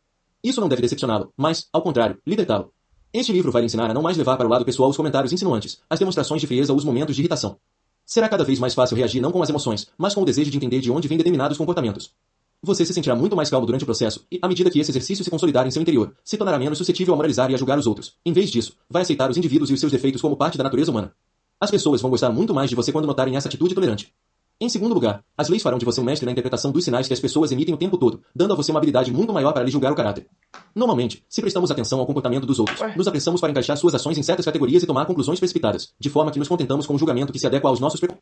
Isso 0.44 0.60
não 0.60 0.68
deve 0.68 0.82
decepcioná-lo, 0.82 1.32
mas, 1.38 1.68
ao 1.72 1.80
contrário, 1.80 2.18
libertá-lo. 2.26 2.70
Este 3.14 3.32
livro 3.32 3.50
vai 3.50 3.62
lhe 3.62 3.66
ensinar 3.66 3.90
a 3.90 3.94
não 3.94 4.02
mais 4.02 4.18
levar 4.18 4.36
para 4.36 4.46
o 4.46 4.50
lado 4.50 4.66
pessoal 4.66 4.90
os 4.90 4.96
comentários 4.98 5.32
insinuantes, 5.32 5.80
as 5.88 5.98
demonstrações 5.98 6.42
de 6.42 6.46
frieza 6.46 6.70
ou 6.70 6.78
os 6.78 6.84
momentos 6.84 7.16
de 7.16 7.22
irritação. 7.22 7.56
Será 8.04 8.28
cada 8.28 8.44
vez 8.44 8.58
mais 8.58 8.74
fácil 8.74 8.94
reagir 8.94 9.22
não 9.22 9.32
com 9.32 9.42
as 9.42 9.48
emoções, 9.48 9.88
mas 9.96 10.14
com 10.14 10.20
o 10.20 10.26
desejo 10.26 10.50
de 10.50 10.58
entender 10.58 10.82
de 10.82 10.90
onde 10.90 11.08
vêm 11.08 11.16
determinados 11.16 11.56
comportamentos. 11.56 12.12
Você 12.60 12.84
se 12.84 12.92
sentirá 12.92 13.14
muito 13.14 13.36
mais 13.36 13.48
calmo 13.48 13.66
durante 13.66 13.82
o 13.82 13.86
processo, 13.86 14.26
e, 14.32 14.38
à 14.42 14.48
medida 14.48 14.68
que 14.68 14.80
esse 14.80 14.90
exercício 14.90 15.22
se 15.22 15.30
consolidar 15.30 15.64
em 15.66 15.70
seu 15.70 15.80
interior, 15.80 16.12
se 16.24 16.36
tornará 16.36 16.58
menos 16.58 16.76
suscetível 16.76 17.14
a 17.14 17.16
moralizar 17.16 17.48
e 17.50 17.54
a 17.54 17.56
julgar 17.56 17.78
os 17.78 17.86
outros. 17.86 18.14
Em 18.26 18.32
vez 18.32 18.50
disso, 18.50 18.74
vai 18.90 19.02
aceitar 19.02 19.30
os 19.30 19.36
indivíduos 19.36 19.70
e 19.70 19.74
os 19.74 19.80
seus 19.80 19.92
defeitos 19.92 20.20
como 20.20 20.36
parte 20.36 20.58
da 20.58 20.64
natureza 20.64 20.90
humana. 20.90 21.12
As 21.60 21.70
pessoas 21.70 22.00
vão 22.00 22.10
gostar 22.10 22.30
muito 22.30 22.52
mais 22.52 22.68
de 22.68 22.74
você 22.74 22.90
quando 22.90 23.06
notarem 23.06 23.36
essa 23.36 23.46
atitude 23.46 23.76
tolerante. 23.76 24.12
Em 24.60 24.68
segundo 24.68 24.92
lugar, 24.92 25.24
as 25.36 25.48
leis 25.48 25.62
farão 25.62 25.78
de 25.78 25.84
você 25.84 26.00
um 26.00 26.04
mestre 26.04 26.26
na 26.26 26.32
interpretação 26.32 26.72
dos 26.72 26.82
sinais 26.82 27.06
que 27.06 27.12
as 27.12 27.20
pessoas 27.20 27.52
emitem 27.52 27.76
o 27.76 27.78
tempo 27.78 27.96
todo, 27.96 28.22
dando 28.34 28.54
a 28.54 28.56
você 28.56 28.72
uma 28.72 28.78
habilidade 28.80 29.12
muito 29.12 29.32
maior 29.32 29.52
para 29.52 29.62
lhe 29.62 29.70
julgar 29.70 29.92
o 29.92 29.94
caráter. 29.94 30.26
Normalmente, 30.74 31.22
se 31.28 31.40
prestamos 31.40 31.70
atenção 31.70 32.00
ao 32.00 32.06
comportamento 32.06 32.44
dos 32.44 32.58
outros, 32.58 32.76
nos 32.96 33.06
apressamos 33.06 33.40
para 33.40 33.52
encaixar 33.52 33.76
suas 33.76 33.94
ações 33.94 34.18
em 34.18 34.22
certas 34.24 34.44
categorias 34.44 34.82
e 34.82 34.86
tomar 34.86 35.06
conclusões 35.06 35.38
precipitadas, 35.38 35.92
de 35.96 36.10
forma 36.10 36.32
que 36.32 36.40
nos 36.40 36.48
contentamos 36.48 36.86
com 36.86 36.94
um 36.94 36.98
julgamento 36.98 37.32
que 37.32 37.38
se 37.38 37.46
adequa 37.46 37.68
aos 37.68 37.78
nossos 37.78 38.00
pre... 38.00 38.12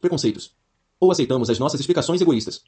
preconceitos. 0.00 0.50
Ou 0.98 1.10
aceitamos 1.10 1.50
as 1.50 1.58
nossas 1.58 1.78
explicações 1.78 2.22
egoístas. 2.22 2.62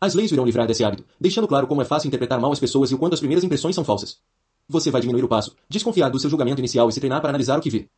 As 0.00 0.14
leis 0.14 0.30
irão 0.30 0.44
livrar 0.44 0.66
desse 0.66 0.84
hábito, 0.84 1.04
deixando 1.20 1.48
claro 1.48 1.66
como 1.66 1.82
é 1.82 1.84
fácil 1.84 2.08
interpretar 2.08 2.40
mal 2.40 2.52
as 2.52 2.60
pessoas 2.60 2.90
e 2.90 2.94
o 2.94 2.98
quanto 2.98 3.14
as 3.14 3.20
primeiras 3.20 3.44
impressões 3.44 3.74
são 3.74 3.84
falsas. 3.84 4.18
Você 4.68 4.90
vai 4.90 5.00
diminuir 5.00 5.24
o 5.24 5.28
passo, 5.28 5.56
desconfiar 5.68 6.10
do 6.10 6.18
seu 6.18 6.30
julgamento 6.30 6.60
inicial 6.60 6.88
e 6.88 6.92
se 6.92 7.00
treinar 7.00 7.20
para 7.20 7.30
analisar 7.30 7.58
o 7.58 7.60
que 7.60 7.70
vê 7.70 7.88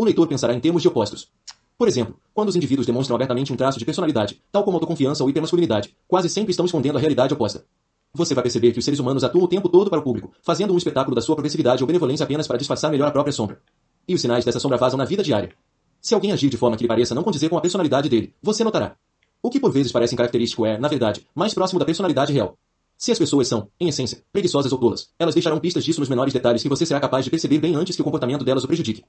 o 0.00 0.04
leitor 0.04 0.26
pensará 0.26 0.54
em 0.54 0.60
termos 0.60 0.80
de 0.80 0.88
opostos. 0.88 1.28
Por 1.76 1.86
exemplo, 1.86 2.18
quando 2.32 2.48
os 2.48 2.56
indivíduos 2.56 2.86
demonstram 2.86 3.16
abertamente 3.16 3.52
um 3.52 3.56
traço 3.56 3.78
de 3.78 3.84
personalidade, 3.84 4.40
tal 4.50 4.64
como 4.64 4.78
autoconfiança 4.78 5.22
ou 5.22 5.28
hipermasculinidade, 5.28 5.94
quase 6.08 6.30
sempre 6.30 6.52
estão 6.52 6.64
escondendo 6.64 6.96
a 6.96 6.98
realidade 6.98 7.34
oposta. 7.34 7.66
Você 8.14 8.34
vai 8.34 8.42
perceber 8.42 8.72
que 8.72 8.78
os 8.78 8.84
seres 8.84 8.98
humanos 8.98 9.22
atuam 9.22 9.44
o 9.44 9.48
tempo 9.48 9.68
todo 9.68 9.90
para 9.90 9.98
o 9.98 10.02
público, 10.02 10.32
fazendo 10.42 10.72
um 10.72 10.78
espetáculo 10.78 11.14
da 11.14 11.20
sua 11.20 11.36
progressividade 11.36 11.82
ou 11.82 11.86
benevolência 11.86 12.24
apenas 12.24 12.46
para 12.46 12.56
disfarçar 12.56 12.90
melhor 12.90 13.08
a 13.08 13.10
própria 13.10 13.30
sombra. 13.30 13.60
E 14.08 14.14
os 14.14 14.22
sinais 14.22 14.42
dessa 14.42 14.58
sombra 14.58 14.78
vazam 14.78 14.96
na 14.96 15.04
vida 15.04 15.22
diária. 15.22 15.52
Se 16.00 16.14
alguém 16.14 16.32
agir 16.32 16.48
de 16.48 16.56
forma 16.56 16.78
que 16.78 16.84
lhe 16.84 16.88
pareça 16.88 17.14
não 17.14 17.22
condizer 17.22 17.50
com 17.50 17.58
a 17.58 17.60
personalidade 17.60 18.08
dele, 18.08 18.34
você 18.42 18.64
notará. 18.64 18.96
O 19.42 19.48
que 19.48 19.58
por 19.58 19.72
vezes 19.72 19.90
parece 19.90 20.14
característico 20.14 20.66
é, 20.66 20.76
na 20.76 20.86
verdade, 20.86 21.26
mais 21.34 21.54
próximo 21.54 21.78
da 21.78 21.86
personalidade 21.86 22.30
real. 22.30 22.58
Se 22.98 23.10
as 23.10 23.18
pessoas 23.18 23.48
são, 23.48 23.68
em 23.80 23.88
essência, 23.88 24.22
preguiçosas 24.30 24.70
ou 24.70 24.78
tolas, 24.78 25.08
elas 25.18 25.34
deixarão 25.34 25.58
pistas 25.58 25.82
disso 25.82 25.98
nos 25.98 26.10
menores 26.10 26.34
detalhes 26.34 26.62
que 26.62 26.68
você 26.68 26.84
será 26.84 27.00
capaz 27.00 27.24
de 27.24 27.30
perceber 27.30 27.58
bem 27.58 27.74
antes 27.74 27.96
que 27.96 28.02
o 28.02 28.04
comportamento 28.04 28.44
delas 28.44 28.64
o 28.64 28.66
prejudique. 28.66 29.02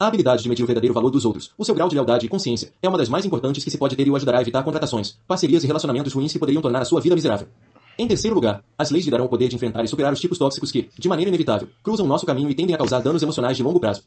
A 0.00 0.06
habilidade 0.06 0.42
de 0.42 0.48
medir 0.48 0.62
o 0.62 0.66
verdadeiro 0.66 0.94
valor 0.94 1.10
dos 1.10 1.26
outros, 1.26 1.52
o 1.58 1.64
seu 1.66 1.74
grau 1.74 1.86
de 1.90 1.94
lealdade 1.94 2.24
e 2.24 2.28
consciência, 2.30 2.72
é 2.82 2.88
uma 2.88 2.96
das 2.96 3.10
mais 3.10 3.26
importantes 3.26 3.62
que 3.62 3.70
se 3.70 3.76
pode 3.76 3.94
ter 3.94 4.06
e 4.06 4.10
o 4.10 4.16
ajudará 4.16 4.38
a 4.38 4.40
evitar 4.40 4.62
contratações, 4.62 5.18
parcerias 5.28 5.62
e 5.62 5.66
relacionamentos 5.66 6.14
ruins 6.14 6.32
que 6.32 6.38
poderiam 6.38 6.62
tornar 6.62 6.80
a 6.80 6.86
sua 6.86 7.02
vida 7.02 7.14
miserável. 7.14 7.46
Em 7.98 8.08
terceiro 8.08 8.34
lugar, 8.34 8.64
as 8.78 8.90
leis 8.90 9.04
lhe 9.04 9.10
darão 9.10 9.26
o 9.26 9.28
poder 9.28 9.48
de 9.48 9.56
enfrentar 9.56 9.84
e 9.84 9.88
superar 9.88 10.14
os 10.14 10.20
tipos 10.20 10.38
tóxicos 10.38 10.72
que, 10.72 10.88
de 10.98 11.08
maneira 11.08 11.28
inevitável, 11.28 11.68
cruzam 11.82 12.06
nosso 12.06 12.24
caminho 12.24 12.48
e 12.48 12.54
tendem 12.54 12.74
a 12.74 12.78
causar 12.78 13.00
danos 13.00 13.22
emocionais 13.22 13.56
de 13.56 13.62
longo 13.62 13.78
prazo. 13.78 14.02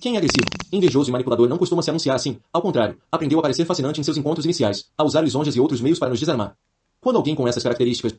Quem 0.00 0.14
é 0.14 0.16
agressivo, 0.16 0.46
invejoso 0.72 1.10
e 1.10 1.12
manipulador 1.12 1.46
não 1.46 1.58
costuma 1.58 1.82
se 1.82 1.90
anunciar 1.90 2.16
assim, 2.16 2.38
ao 2.50 2.62
contrário, 2.62 2.96
aprendeu 3.12 3.38
a 3.38 3.42
parecer 3.42 3.66
fascinante 3.66 4.00
em 4.00 4.02
seus 4.02 4.16
encontros 4.16 4.46
iniciais, 4.46 4.86
a 4.96 5.04
usar 5.04 5.20
lisonjas 5.20 5.54
e 5.54 5.60
outros 5.60 5.82
meios 5.82 5.98
para 5.98 6.08
nos 6.08 6.18
desarmar. 6.18 6.56
Quando 7.02 7.16
alguém 7.16 7.34
com 7.34 7.46
essas 7.46 7.62
características 7.62 8.14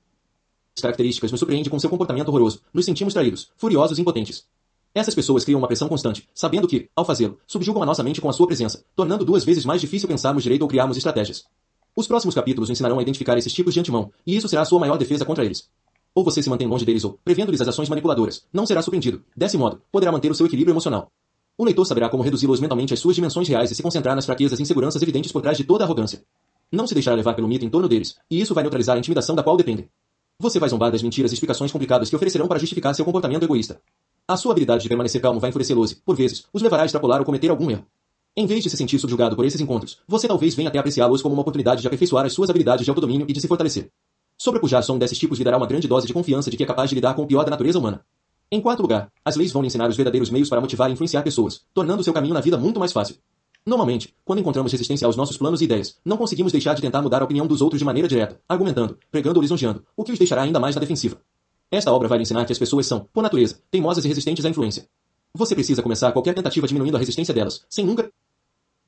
características 0.80 1.32
nos 1.32 1.40
surpreende 1.40 1.72
com 1.72 1.80
seu 1.80 1.90
comportamento 1.90 2.30
horroroso, 2.30 2.62
nos 2.72 2.86
sentimos 2.86 3.14
traídos, 3.14 3.50
furiosos 3.58 3.98
e 3.98 4.02
impotentes. 4.02 4.46
Essas 4.94 5.16
pessoas 5.16 5.44
criam 5.44 5.58
uma 5.58 5.68
pressão 5.68 5.88
constante, 5.88 6.30
sabendo 6.36 6.68
que, 6.68 6.88
ao 6.96 7.04
fazê-lo, 7.04 7.40
subjugam 7.48 7.82
a 7.82 7.86
nossa 7.86 8.04
mente 8.04 8.22
com 8.22 8.30
a 8.30 8.34
sua 8.34 8.46
presença, 8.46 8.84
tornando 8.96 9.26
duas 9.26 9.44
vezes 9.44 9.66
mais 9.66 9.82
difícil 9.82 10.08
pensarmos 10.08 10.44
direito 10.44 10.62
ou 10.62 10.68
criarmos 10.68 10.98
estratégias. 10.98 11.46
Os 11.96 12.08
próximos 12.08 12.36
capítulos 12.36 12.70
ensinarão 12.70 13.00
a 13.00 13.02
identificar 13.02 13.38
esses 13.40 13.54
tipos 13.54 13.74
de 13.74 13.80
antemão, 13.80 14.12
e 14.26 14.36
isso 14.36 14.48
será 14.48 14.62
a 14.62 14.66
sua 14.66 14.80
maior 14.80 14.98
defesa 14.98 15.26
contra 15.26 15.44
eles. 15.44 15.68
Ou 16.14 16.24
você 16.24 16.44
se 16.44 16.50
mantém 16.50 16.68
longe 16.68 16.86
deles 16.86 17.04
ou, 17.04 17.18
prevendo-lhes 17.24 17.62
as 17.62 17.68
ações 17.68 17.90
manipuladoras, 17.90 18.46
não 18.54 18.66
será 18.68 18.82
surpreendido. 18.82 19.24
Desse 19.36 19.58
modo, 19.58 19.82
poderá 19.92 20.12
manter 20.12 20.32
o 20.32 20.36
seu 20.36 20.46
equilíbrio 20.46 20.74
emocional. 20.74 21.12
O 21.62 21.64
leitor 21.64 21.86
saberá 21.86 22.10
como 22.10 22.24
reduzi-los 22.24 22.60
mentalmente 22.60 22.92
às 22.92 23.00
suas 23.00 23.16
dimensões 23.16 23.48
reais 23.48 23.70
e 23.70 23.76
se 23.76 23.84
concentrar 23.84 24.16
nas 24.16 24.26
fraquezas 24.26 24.58
e 24.58 24.64
inseguranças 24.64 25.00
evidentes 25.00 25.32
por 25.32 25.44
trás 25.44 25.56
de 25.56 25.64
toda 25.64 25.84
a 25.84 25.86
arrogância. 25.86 26.24
Não 26.72 26.88
se 26.88 26.96
deixará 26.96 27.16
levar 27.16 27.36
pelo 27.36 27.48
mito 27.48 27.64
em 27.64 27.70
torno 27.70 27.88
deles, 27.88 28.16
e 28.32 28.42
isso 28.42 28.56
vai 28.56 28.64
neutralizar 28.64 28.96
a 28.96 29.00
intimidação 29.00 29.36
da 29.36 29.44
qual 29.44 29.56
dependem. 29.56 29.88
Você 30.40 30.58
vai 30.58 30.68
zombar 30.68 30.92
das 30.92 31.04
mentiras 31.04 31.30
e 31.30 31.36
explicações 31.36 31.72
complicadas 31.72 32.10
que 32.10 32.16
oferecerão 32.16 32.48
para 32.48 32.58
justificar 32.58 32.96
seu 32.96 33.06
comportamento 33.06 33.44
egoísta. 33.44 33.80
A 34.28 34.36
sua 34.38 34.54
habilidade 34.54 34.82
de 34.82 34.90
permanecer 34.90 35.22
calmo 35.22 35.40
vai 35.40 35.52
enfurecê-los 35.52 35.92
e, 35.92 35.96
por 35.98 36.16
vezes, 36.16 36.46
os 36.52 36.64
levará 36.64 36.82
a 36.82 36.86
extrapolar 36.88 37.20
ou 37.20 37.26
cometer 37.28 37.52
algum 37.52 37.70
erro. 37.70 37.86
Em 38.36 38.48
vez 38.48 38.64
de 38.64 38.70
se 38.72 38.76
sentir 38.76 38.98
subjugado 38.98 39.36
por 39.36 39.46
esses 39.46 39.62
encontros, 39.62 40.00
você 40.08 40.28
talvez 40.28 40.56
venha 40.56 40.70
até 40.70 40.80
apreciá-los 40.80 41.22
como 41.22 41.36
uma 41.36 41.42
oportunidade 41.42 41.82
de 41.82 41.86
aperfeiçoar 41.86 42.26
as 42.26 42.34
suas 42.34 42.50
habilidades 42.50 42.86
de 42.86 42.90
autodomínio 42.90 43.28
e 43.30 43.34
de 43.34 43.40
se 43.40 43.48
fortalecer. 43.48 43.92
Sobrepujar 44.36 44.82
som 44.82 44.98
desses 44.98 45.20
tipos 45.20 45.38
lhe 45.38 45.46
dará 45.46 45.58
uma 45.58 45.68
grande 45.68 45.88
dose 45.88 46.08
de 46.08 46.14
confiança 46.14 46.50
de 46.50 46.58
que 46.58 46.64
é 46.64 46.66
capaz 46.66 46.90
de 46.90 46.96
lidar 46.96 47.14
com 47.14 47.22
o 47.22 47.28
pior 47.28 47.44
da 47.44 47.52
natureza 47.52 47.78
humana. 47.78 48.04
Em 48.54 48.60
quarto 48.60 48.82
lugar, 48.82 49.10
as 49.24 49.38
leis 49.38 49.50
vão 49.54 49.62
lhe 49.62 49.68
ensinar 49.68 49.90
os 49.90 49.96
verdadeiros 49.96 50.30
meios 50.30 50.50
para 50.50 50.60
motivar 50.60 50.90
e 50.90 50.94
influenciar 50.94 51.24
pessoas, 51.24 51.62
tornando 51.74 52.04
seu 52.04 52.12
caminho 52.12 52.34
na 52.34 52.42
vida 52.42 52.58
muito 52.58 52.82
mais 52.82 52.92
fácil. 52.92 53.16
Normalmente, 53.66 54.14
quando 54.26 54.40
encontramos 54.40 54.74
resistência 54.74 55.06
aos 55.06 55.16
nossos 55.16 55.38
planos 55.38 55.62
e 55.62 55.64
ideias, 55.64 55.96
não 56.04 56.18
conseguimos 56.18 56.52
deixar 56.52 56.74
de 56.74 56.82
tentar 56.82 57.02
mudar 57.02 57.22
a 57.22 57.24
opinião 57.24 57.48
dos 57.48 57.62
outros 57.62 57.80
de 57.80 57.86
maneira 57.86 58.10
direta, 58.10 58.42
argumentando, 58.50 58.98
pregando 59.10 59.38
ou 59.38 59.42
lisonjeando, 59.42 59.86
o 59.96 60.04
que 60.04 60.12
os 60.12 60.20
deixará 60.20 60.42
ainda 60.42 60.60
mais 60.60 60.76
na 60.76 60.82
defensiva. 60.82 61.22
Esta 61.72 61.94
obra 61.94 62.10
vai 62.10 62.18
lhe 62.18 62.24
ensinar 62.24 62.44
que 62.44 62.52
as 62.52 62.60
pessoas 62.60 62.86
são, 62.86 63.08
por 63.14 63.24
natureza, 63.24 63.58
teimosas 63.72 64.04
e 64.04 64.08
resistentes 64.10 64.44
à 64.44 64.50
influência. 64.50 64.86
Você 65.34 65.56
precisa 65.56 65.82
começar 65.82 66.12
qualquer 66.12 66.34
tentativa 66.34 66.68
diminuindo 66.68 66.98
a 66.98 67.00
resistência 67.00 67.34
delas, 67.34 67.66
sem 67.70 67.86
nunca 67.86 68.12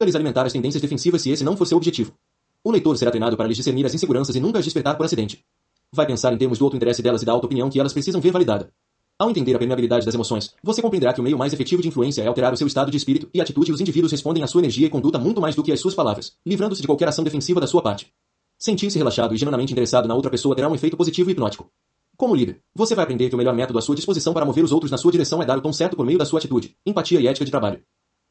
lhes 0.01 0.15
alimentar 0.15 0.45
as 0.45 0.51
tendências 0.51 0.81
defensivas 0.81 1.21
se 1.21 1.29
esse 1.29 1.45
não 1.45 1.55
for 1.55 1.65
seu 1.65 1.77
objetivo. 1.77 2.13
O 2.61 2.69
leitor 2.69 2.97
será 2.97 3.11
treinado 3.11 3.37
para 3.37 3.47
lhes 3.47 3.55
discernir 3.55 3.85
as 3.85 3.93
inseguranças 3.93 4.35
e 4.35 4.41
nunca 4.41 4.59
as 4.59 4.65
despertar 4.65 4.97
por 4.97 5.05
acidente. 5.05 5.45
Vai 5.89 6.05
pensar 6.05 6.33
em 6.33 6.37
termos 6.37 6.59
do 6.59 6.65
outro 6.65 6.75
interesse 6.75 7.01
delas 7.01 7.21
e 7.21 7.25
da 7.25 7.31
auto-opinião 7.31 7.69
que 7.69 7.79
elas 7.79 7.93
precisam 7.93 8.19
ver 8.19 8.31
validada. 8.31 8.69
Ao 9.17 9.29
entender 9.29 9.53
a 9.53 9.59
permeabilidade 9.59 10.05
das 10.05 10.15
emoções, 10.15 10.53
você 10.63 10.81
compreenderá 10.81 11.13
que 11.13 11.21
o 11.21 11.23
meio 11.23 11.37
mais 11.37 11.53
efetivo 11.53 11.81
de 11.81 11.87
influência 11.87 12.23
é 12.23 12.27
alterar 12.27 12.51
o 12.51 12.57
seu 12.57 12.65
estado 12.65 12.89
de 12.89 12.97
espírito 12.97 13.29
e 13.33 13.39
atitude 13.39 13.69
e 13.69 13.73
os 13.73 13.79
indivíduos 13.79 14.11
respondem 14.11 14.43
à 14.43 14.47
sua 14.47 14.59
energia 14.59 14.87
e 14.87 14.89
conduta 14.89 15.19
muito 15.19 15.39
mais 15.39 15.55
do 15.55 15.63
que 15.63 15.71
às 15.71 15.79
suas 15.79 15.93
palavras, 15.93 16.33
livrando-se 16.45 16.81
de 16.81 16.87
qualquer 16.87 17.07
ação 17.07 17.23
defensiva 17.23 17.61
da 17.61 17.67
sua 17.67 17.81
parte. 17.81 18.11
Sentir-se 18.57 18.97
relaxado 18.97 19.35
e 19.35 19.37
genuinamente 19.37 19.71
interessado 19.71 20.07
na 20.07 20.15
outra 20.15 20.31
pessoa 20.31 20.55
terá 20.55 20.67
um 20.67 20.73
efeito 20.73 20.97
positivo 20.97 21.29
e 21.29 21.33
hipnótico. 21.33 21.69
Como 22.17 22.35
líder, 22.35 22.59
você 22.73 22.95
vai 22.95 23.03
aprender 23.03 23.29
que 23.29 23.35
o 23.35 23.37
melhor 23.37 23.53
método 23.53 23.77
à 23.77 23.81
sua 23.81 23.95
disposição 23.95 24.33
para 24.33 24.45
mover 24.45 24.63
os 24.63 24.71
outros 24.71 24.91
na 24.91 24.97
sua 24.97 25.11
direção 25.11 25.41
é 25.43 25.45
dar 25.45 25.57
o 25.57 25.61
tom 25.61 25.71
certo 25.71 25.95
por 25.95 26.05
meio 26.05 26.17
da 26.17 26.25
sua 26.25 26.39
atitude, 26.39 26.75
empatia 26.85 27.19
e 27.19 27.27
ética 27.27 27.45
de 27.45 27.51
trabalho. 27.51 27.81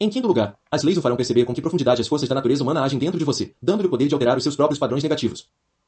Em 0.01 0.11
quinto 0.11 0.27
lugar, 0.27 0.59
as 0.71 0.83
leis 0.83 0.99
o 0.99 1.03
farão 1.03 1.17
perceber 1.17 1.45
com 1.45 1.55
que 1.55 1.61
profundidade 1.61 2.01
as 2.01 2.09
forças 2.09 2.29
da 2.29 2.35
natureza 2.35 2.63
humana 2.63 2.83
agem 2.83 2.99
dentro 2.99 3.19
de 3.19 3.25
você, 3.25 3.55
dando-lhe 3.63 3.87
o 3.87 3.91
poder 3.91 4.09
de 4.09 4.15
alterar 4.15 4.37
os 4.37 4.43
seus 4.43 4.57
próprios 4.57 4.79
padrões 4.79 5.03
negativos. 5.03 5.47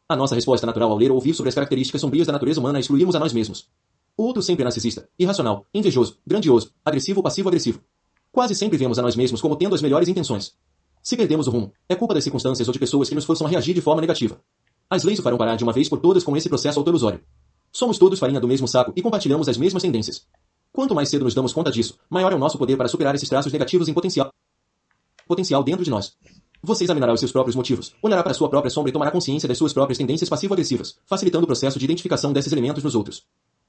A 0.09 0.15
nossa 0.15 0.35
resposta 0.35 0.67
natural 0.67 0.91
ao 0.91 0.97
ler 0.99 1.11
ou 1.11 1.17
ouvir 1.17 1.35
sobre 1.35 1.49
as 1.49 1.55
características 1.55 2.01
sombrias 2.01 2.27
da 2.27 2.33
natureza 2.33 2.61
humana 2.61 2.79
é 2.79 2.81
excluirmos 2.81 3.17
a 3.17 3.19
nós 3.19 3.33
mesmos. 3.33 3.67
Outro 4.17 4.41
sempre 4.43 4.63
narcisista, 4.63 5.09
irracional, 5.19 5.67
invejoso, 5.75 6.19
grandioso, 6.25 6.73
agressivo 6.85 7.19
ou 7.19 7.25
passivo-agressivo. 7.25 7.81
Quase 8.31 8.55
sempre 8.55 8.79
vemos 8.79 8.97
a 8.97 9.03
nós 9.03 9.17
mesmos 9.17 9.41
como 9.41 9.57
tendo 9.57 9.75
as 9.75 9.83
melhores 9.83 10.09
intenções. 10.09 10.55
Se 11.03 11.17
perdemos 11.17 11.49
o 11.49 11.51
rumo, 11.51 11.73
é 11.89 11.97
culpa 11.97 12.15
das 12.15 12.23
circunstâncias 12.23 12.69
ou 12.69 12.73
de 12.73 12.79
pessoas 12.79 13.09
que 13.09 13.15
nos 13.15 13.25
forçam 13.25 13.45
a 13.45 13.51
reagir 13.51 13.75
de 13.75 13.81
forma 13.81 14.01
negativa. 14.01 14.41
As 14.89 15.03
leis 15.03 15.19
o 15.19 15.23
farão 15.23 15.37
parar 15.37 15.57
de 15.57 15.65
uma 15.65 15.73
vez 15.73 15.89
por 15.89 15.99
todas 15.99 16.23
com 16.23 16.37
esse 16.37 16.49
processo 16.49 16.79
autolusório. 16.79 17.21
Somos 17.73 17.99
todos 17.99 18.21
farinha 18.21 18.39
do 18.39 18.47
mesmo 18.47 18.69
saco 18.69 18.93
e 18.95 19.03
compartilhamos 19.03 19.49
as 19.49 19.57
mesmas 19.57 19.83
tendências. 19.83 20.25
Quanto 20.73 20.95
mais 20.95 21.09
cedo 21.09 21.25
nos 21.25 21.35
damos 21.35 21.53
conta 21.53 21.73
disso, 21.73 21.99
maior 22.09 22.33
é 22.33 22.37
o 22.37 22.39
nosso 22.39 22.57
poder 22.57 22.77
para 22.77 22.87
superar 22.87 23.17
esses 23.17 23.29
traços 23.29 23.53
negativos 23.53 23.89
em 23.89 23.95
potencial, 23.95 24.33
potencial 25.27 25.65
dentro 25.65 25.85
de 25.85 25.91
nós. 25.91 26.17
Você 26.63 26.85
examinará 26.85 27.13
os 27.13 27.21
seus 27.21 27.33
próprios 27.33 27.57
motivos, 27.57 27.95
olhará 28.01 28.23
para 28.23 28.33
sua 28.33 28.49
própria 28.49 28.71
sombra 28.71 28.91
e 28.91 28.93
tomará 28.93 29.11
consciência 29.11 29.49
das 29.49 29.59
suas 29.59 29.73
próprias 29.73 29.99
tendências 29.99 30.29
passivo-agressivas, 30.29 30.99
facilitando 31.05 31.45
o 31.45 31.47
processo 31.49 31.79
de 31.79 31.85
identificação 31.85 32.33
desses 32.33 32.53
elementos 32.53 32.83
nos 32.83 32.95
outros. 32.95 33.25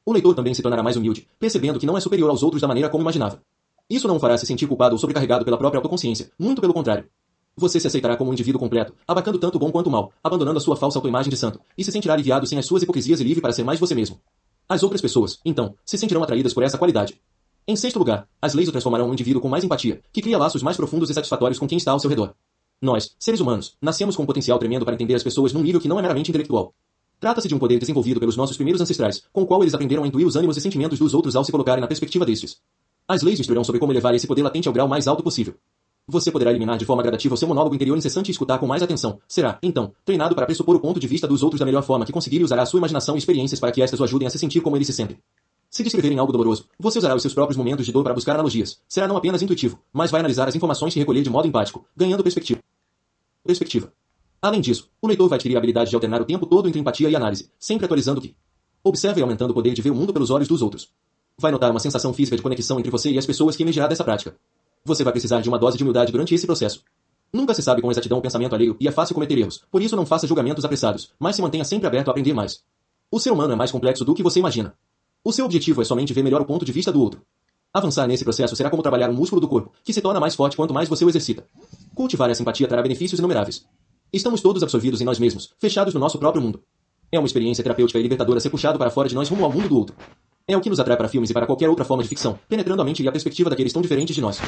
O 0.06 0.14
leitor 0.14 0.36
também 0.36 0.54
se 0.54 0.62
tornará 0.62 0.84
mais 0.84 0.96
humilde, 0.96 1.28
percebendo 1.40 1.80
que 1.80 1.86
não 1.86 1.98
é 1.98 2.00
superior 2.00 2.30
aos 2.30 2.44
outros 2.44 2.62
da 2.62 2.68
maneira 2.68 2.90
como 2.90 3.02
imaginava. 3.02 3.42
Isso 3.90 4.08
não 4.08 4.18
o 4.18 4.20
fará 4.20 4.38
se 4.38 4.46
sentir 4.46 4.68
culpado 4.68 4.94
ou 4.94 5.00
sobrecarregado 5.00 5.44
pela 5.44 5.58
própria 5.58 5.80
autoconsciência, 5.80 6.32
muito 6.38 6.62
pelo 6.62 6.74
contrário. 6.74 7.10
Você 7.58 7.80
se 7.80 7.88
aceitará 7.88 8.16
como 8.16 8.30
um 8.30 8.34
indivíduo 8.34 8.60
completo, 8.60 8.94
abarcando 9.08 9.40
tanto 9.40 9.56
o 9.56 9.60
bom 9.60 9.72
quanto 9.72 9.88
o 9.88 9.92
mal, 9.92 10.12
abandonando 10.24 10.58
a 10.58 10.62
sua 10.62 10.76
falsa 10.76 11.00
autoimagem 11.00 11.30
de 11.30 11.38
santo, 11.38 11.60
e 11.78 11.84
se 11.84 11.92
sentirá 11.92 12.14
aliviado 12.14 12.46
sem 12.46 12.60
as 12.60 12.66
suas 12.66 12.84
hipocrisias 12.84 13.20
e 13.20 13.24
livre 13.24 13.42
para 13.42 13.54
ser 13.54 13.64
mais 13.64 13.80
você 13.80 13.96
mesmo. 13.96 14.20
As 14.70 14.84
outras 14.84 15.02
pessoas, 15.02 15.40
então, 15.44 15.76
se 15.86 15.98
sentirão 15.98 16.22
atraídas 16.22 16.54
por 16.54 16.64
essa 16.64 16.78
qualidade. 16.78 17.20
Em 17.68 17.76
sexto 17.76 17.98
lugar, 17.98 18.28
as 18.40 18.54
leis 18.54 18.70
o 18.70 18.72
transformarão 18.72 19.10
um 19.10 19.14
indivíduo 19.14 19.42
com 19.42 19.50
mais 19.50 19.64
empatia, 19.64 20.02
que 20.14 20.22
cria 20.22 20.38
laços 20.38 20.62
mais 20.62 20.78
profundos 20.78 21.10
e 21.10 21.14
satisfatórios 21.14 21.58
com 21.58 21.68
quem 21.68 21.78
está 21.78 21.92
ao 21.92 22.00
seu 22.00 22.10
redor. 22.10 22.36
Nós, 22.82 23.16
seres 23.18 23.40
humanos, 23.40 23.76
nascemos 23.82 24.16
com 24.16 24.24
um 24.24 24.26
potencial 24.28 24.60
tremendo 24.60 24.86
para 24.86 24.94
entender 24.94 25.16
as 25.16 25.24
pessoas 25.24 25.54
num 25.54 25.62
nível 25.62 25.82
que 25.82 25.88
não 25.88 25.98
é 25.98 26.02
meramente 26.02 26.30
intelectual. 26.30 26.74
Trata-se 27.19 27.48
de 27.48 27.55
um 27.55 27.60
poder 27.60 27.79
desenvolvido 27.79 28.19
pelos 28.19 28.36
nossos 28.36 28.55
primeiros 28.55 28.81
ancestrais, 28.81 29.24
com 29.31 29.41
o 29.41 29.45
qual 29.45 29.62
eles 29.62 29.74
aprenderam 29.74 30.03
a 30.03 30.07
intuir 30.07 30.27
os 30.27 30.36
ânimos 30.36 30.57
e 30.57 30.62
sentimentos 30.62 31.00
dos 31.00 31.13
outros 31.13 31.36
ao 31.36 31.43
se 31.43 31.51
colocarem 31.51 31.81
na 31.81 31.88
perspectiva 31.88 32.25
destes. 32.25 32.57
As 33.07 33.22
leis 33.22 33.39
instruirão 33.39 33.63
sobre 33.63 33.79
como 33.79 33.93
levar 33.93 34.13
esse 34.15 34.27
poder 34.27 34.43
latente 34.43 34.67
ao 34.67 34.74
grau 34.74 34.88
mais 34.88 35.07
alto 35.07 35.24
possível. 35.24 35.55
Você 36.07 36.31
poderá 36.31 36.51
eliminar 36.51 36.77
de 36.77 36.86
forma 36.86 37.01
gradativa 37.01 37.34
o 37.34 37.38
seu 37.38 37.48
monólogo 37.48 37.74
interior 37.74 37.98
incessante 37.98 38.29
e 38.29 38.31
escutar 38.31 38.60
com 38.60 38.67
mais 38.67 38.84
atenção. 38.84 39.19
Será, 39.27 39.57
então, 39.63 39.91
treinado 40.03 40.36
para 40.36 40.45
pressupor 40.45 40.75
o 40.75 40.79
ponto 40.79 41.00
de 41.00 41.07
vista 41.07 41.27
dos 41.27 41.41
outros 41.41 41.60
da 41.60 41.65
melhor 41.65 41.81
forma 41.81 42.05
que 42.05 42.12
conseguir 42.12 42.41
e 42.41 42.43
usará 42.43 42.62
a 42.62 42.65
sua 42.65 42.77
imaginação 42.77 43.15
e 43.15 43.17
experiências 43.17 43.60
para 43.60 43.72
que 43.72 43.81
estas 43.81 44.00
o 44.00 44.03
ajudem 44.03 44.27
a 44.27 44.29
se 44.29 44.38
sentir 44.38 44.62
como 44.62 44.75
eles 44.75 44.86
se 44.86 44.93
sentem. 44.93 45.17
Se 45.67 45.84
descreverem 45.84 46.19
algo 46.19 46.31
doloroso, 46.31 46.65
você 46.79 47.00
usará 47.00 47.15
os 47.15 47.22
seus 47.22 47.34
próprios 47.34 47.57
momentos 47.57 47.86
de 47.86 47.91
dor 47.91 48.03
para 48.03 48.13
buscar 48.13 48.34
analogias. 48.34 48.79
Será 48.88 49.07
não 49.07 49.17
apenas 49.17 49.41
intuitivo, 49.41 49.79
mas 49.91 50.12
vai 50.12 50.19
analisar 50.19 50.48
as 50.48 50.55
informações 50.55 50.95
e 50.95 51.00
recolher 51.00 51.24
de 51.24 51.29
modo 51.29 51.48
empático, 51.48 51.86
ganhando 51.98 52.24
perspectiva. 52.24 52.62
Perspectiva. 53.43 53.91
Além 54.46 54.62
disso, 54.62 54.88
o 55.02 55.08
leitor 55.08 55.28
vai 55.28 55.38
adquirir 55.38 55.56
a 55.56 55.58
habilidade 55.58 55.90
de 55.90 55.96
alternar 55.96 56.22
o 56.22 56.24
tempo 56.24 56.46
todo 56.46 56.68
entre 56.68 56.80
empatia 56.80 57.10
e 57.10 57.16
análise, 57.16 57.50
sempre 57.58 57.86
atualizando 57.86 58.20
o 58.20 58.22
que 58.22 58.36
observa 58.84 59.20
e 59.20 59.24
aumentando 59.24 59.50
o 59.50 59.54
poder 59.56 59.74
de 59.74 59.82
ver 59.82 59.90
o 59.90 59.96
mundo 59.96 60.14
pelos 60.14 60.30
olhos 60.30 60.48
dos 60.48 60.62
outros. 60.62 60.92
Vai 61.36 61.52
notar 61.52 61.72
uma 61.72 61.80
sensação 61.80 62.14
física 62.14 62.38
de 62.38 62.44
conexão 62.44 62.78
entre 62.78 62.92
você 62.92 63.10
e 63.10 63.18
as 63.18 63.25
pessoas 63.25 63.56
que 63.56 63.64
emergirá 63.64 63.88
dessa 63.88 64.04
prática. 64.04 64.36
Você 64.84 65.04
vai 65.04 65.12
precisar 65.12 65.42
de 65.42 65.50
uma 65.50 65.58
dose 65.58 65.78
de 65.78 65.84
humildade 65.84 66.12
durante 66.12 66.36
esse 66.36 66.46
processo. 66.46 66.84
Nunca 67.34 67.56
se 67.56 67.64
sabe 67.64 67.82
com 67.82 67.90
exatidão 67.90 68.20
o 68.20 68.22
pensamento 68.22 68.54
alheio 68.54 68.78
e 68.80 68.88
é 68.88 68.92
fácil 68.92 69.16
cometer 69.16 69.36
erros, 69.36 69.64
por 69.72 69.82
isso 69.82 69.96
não 69.96 70.06
faça 70.06 70.28
julgamentos 70.28 70.64
apressados, 70.64 71.12
mas 71.18 71.36
se 71.36 71.42
mantenha 71.42 71.66
sempre 71.66 71.88
aberto 71.88 72.10
a 72.10 72.12
aprender 72.12 72.36
mais. 72.36 72.62
O 73.10 73.20
ser 73.20 73.32
humano 73.32 73.54
é 73.54 73.56
mais 73.56 73.72
complexo 73.72 74.06
do 74.06 74.14
que 74.14 74.22
você 74.22 74.38
imagina. 74.38 74.75
O 75.24 75.34
seu 75.34 75.44
objetivo 75.44 75.82
é 75.82 75.86
somente 75.86 76.14
ver 76.14 76.22
melhor 76.22 76.42
o 76.42 76.46
ponto 76.46 76.64
de 76.64 76.72
vista 76.72 76.92
do 76.92 77.02
outro. 77.02 77.20
Avançar 77.74 78.06
nesse 78.06 78.24
processo 78.24 78.56
será 78.56 78.70
como 78.70 78.84
trabalhar 78.84 79.10
um 79.10 79.14
músculo 79.16 79.42
do 79.42 79.48
corpo, 79.48 79.72
que 79.84 79.92
se 79.92 80.02
torna 80.02 80.20
mais 80.20 80.36
forte 80.36 80.56
quanto 80.56 80.72
mais 80.72 80.88
você 80.88 81.04
o 81.04 81.10
exercita. 81.10 81.48
Cultivar 81.96 82.30
a 82.30 82.36
simpatia 82.36 82.68
trará 82.68 82.84
benefícios 82.84 83.18
inumeráveis. 83.18 83.66
Estamos 84.15 84.39
todos 84.39 84.63
absorvidos 84.63 85.01
em 85.01 85.03
nós 85.03 85.19
mesmos, 85.19 85.51
fechados 85.60 85.93
no 85.93 86.00
nosso 86.00 86.17
próprio 86.17 86.41
mundo. 86.41 86.63
É 87.12 87.19
uma 87.19 87.25
experiência 87.25 87.62
terapêutica 87.62 88.00
e 88.00 88.01
libertadora 88.01 88.39
ser 88.39 88.50
puxado 88.50 88.79
para 88.79 88.89
fora 88.89 89.10
de 89.10 89.13
nós 89.13 89.27
rumo 89.27 89.43
ao 89.43 89.51
mundo 89.51 89.67
do 89.67 89.77
outro. 89.77 89.93
É 90.48 90.55
o 90.55 90.62
que 90.62 90.69
nos 90.69 90.79
atrai 90.79 90.95
para 90.95 91.10
filmes 91.10 91.29
e 91.29 91.34
para 91.34 91.45
qualquer 91.45 91.67
outra 91.67 91.84
forma 91.84 92.01
de 92.01 92.07
ficção, 92.07 92.39
penetrando 92.48 92.81
a 92.81 92.86
mente 92.86 93.03
e 93.03 93.07
a 93.10 93.12
perspectiva 93.12 93.50
daqueles 93.50 93.74
tão 93.74 93.81
diferentes 93.81 94.15
de 94.15 94.22
nós. 94.22 94.39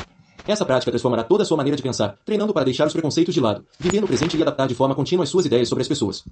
Essa 0.48 0.66
prática 0.66 0.90
transformará 0.90 1.22
toda 1.26 1.44
a 1.44 1.46
sua 1.46 1.58
maneira 1.58 1.76
de 1.76 1.84
pensar, 1.84 2.18
treinando 2.24 2.54
para 2.54 2.64
deixar 2.64 2.88
os 2.88 2.94
preconceitos 2.94 3.34
de 3.34 3.42
lado, 3.42 3.66
viver 3.78 4.00
no 4.00 4.08
presente 4.08 4.38
e 4.38 4.42
adaptar 4.42 4.70
de 4.70 4.74
forma 4.74 4.96
contínua 4.96 5.24
as 5.24 5.30
suas 5.30 5.46
ideias 5.46 5.68
sobre 5.68 5.82
as 5.82 5.88
pessoas. 5.90 6.24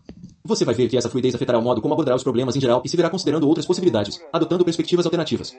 Você 0.42 0.64
vai 0.64 0.74
ver 0.74 0.88
que 0.88 0.96
essa 0.96 1.10
fluidez 1.10 1.36
afetará 1.36 1.60
o 1.60 1.62
modo 1.62 1.82
como 1.82 1.94
abordará 1.94 2.16
os 2.16 2.24
problemas 2.24 2.56
em 2.56 2.62
geral 2.62 2.84
e 2.86 2.88
se 2.88 2.96
verá 2.96 3.10
considerando 3.10 3.50
outras 3.50 3.66
possibilidades, 3.66 4.18
adotando 4.32 4.64
perspectivas 4.64 5.06
alternativas. 5.06 5.54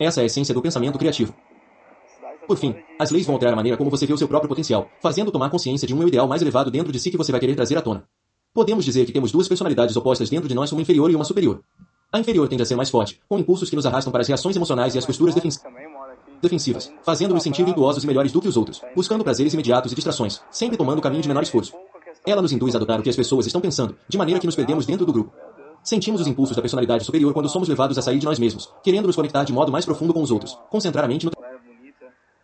Essa 0.00 0.20
é 0.20 0.22
a 0.22 0.26
essência 0.26 0.54
do 0.54 0.62
pensamento 0.62 0.98
criativo. 0.98 1.34
Por 2.48 2.56
fim, 2.56 2.74
as 2.98 3.10
leis 3.10 3.26
vão 3.26 3.34
alterar 3.34 3.52
a 3.52 3.56
maneira 3.56 3.76
como 3.76 3.90
você 3.90 4.06
vê 4.06 4.12
o 4.14 4.16
seu 4.16 4.26
próprio 4.26 4.48
potencial, 4.48 4.88
fazendo 5.02 5.30
tomar 5.30 5.50
consciência 5.50 5.86
de 5.86 5.94
um 5.94 6.00
eu 6.00 6.08
ideal 6.08 6.26
mais 6.26 6.40
elevado 6.40 6.70
dentro 6.70 6.90
de 6.90 6.98
si 6.98 7.10
que 7.10 7.16
você 7.18 7.30
vai 7.30 7.38
querer 7.38 7.54
trazer 7.54 7.76
à 7.76 7.82
tona. 7.82 8.04
Podemos 8.54 8.86
dizer 8.86 9.04
que 9.04 9.12
temos 9.12 9.30
duas 9.30 9.46
personalidades 9.46 9.94
opostas 9.96 10.30
dentro 10.30 10.48
de 10.48 10.54
nós, 10.54 10.72
uma 10.72 10.80
inferior 10.80 11.10
e 11.10 11.14
uma 11.14 11.26
superior. 11.26 11.60
A 12.10 12.18
inferior 12.18 12.48
tende 12.48 12.62
a 12.62 12.64
ser 12.64 12.74
mais 12.74 12.88
forte, 12.88 13.20
com 13.28 13.38
impulsos 13.38 13.68
que 13.68 13.76
nos 13.76 13.84
arrastam 13.84 14.10
para 14.10 14.22
as 14.22 14.28
reações 14.28 14.56
emocionais 14.56 14.94
e 14.94 14.98
as 14.98 15.04
posturas 15.04 15.34
defensivas, 16.40 16.90
fazendo-nos 17.02 17.42
sentir 17.42 17.66
virtuosos 17.66 18.02
e 18.02 18.06
melhores 18.06 18.32
do 18.32 18.40
que 18.40 18.48
os 18.48 18.56
outros, 18.56 18.80
buscando 18.96 19.22
prazeres 19.22 19.52
imediatos 19.52 19.92
e 19.92 19.94
distrações, 19.94 20.40
sempre 20.50 20.78
tomando 20.78 21.00
o 21.00 21.02
caminho 21.02 21.20
de 21.20 21.28
menor 21.28 21.42
esforço. 21.42 21.74
Ela 22.24 22.40
nos 22.40 22.50
induz 22.50 22.74
a 22.74 22.78
adotar 22.78 22.98
o 22.98 23.02
que 23.02 23.10
as 23.10 23.16
pessoas 23.16 23.44
estão 23.44 23.60
pensando, 23.60 23.94
de 24.08 24.16
maneira 24.16 24.40
que 24.40 24.46
nos 24.46 24.56
perdemos 24.56 24.86
dentro 24.86 25.04
do 25.04 25.12
grupo. 25.12 25.30
Sentimos 25.84 26.22
os 26.22 26.26
impulsos 26.26 26.56
da 26.56 26.62
personalidade 26.62 27.04
superior 27.04 27.34
quando 27.34 27.48
somos 27.50 27.68
levados 27.68 27.98
a 27.98 28.02
sair 28.02 28.18
de 28.18 28.24
nós 28.24 28.38
mesmos, 28.38 28.70
querendo 28.82 29.06
nos 29.06 29.16
conectar 29.16 29.44
de 29.44 29.52
modo 29.52 29.70
mais 29.70 29.84
profundo 29.84 30.14
com 30.14 30.22
os 30.22 30.30
outros, 30.30 30.58
concentrar 30.70 31.04
a 31.04 31.08
mente 31.08 31.26
no 31.26 31.30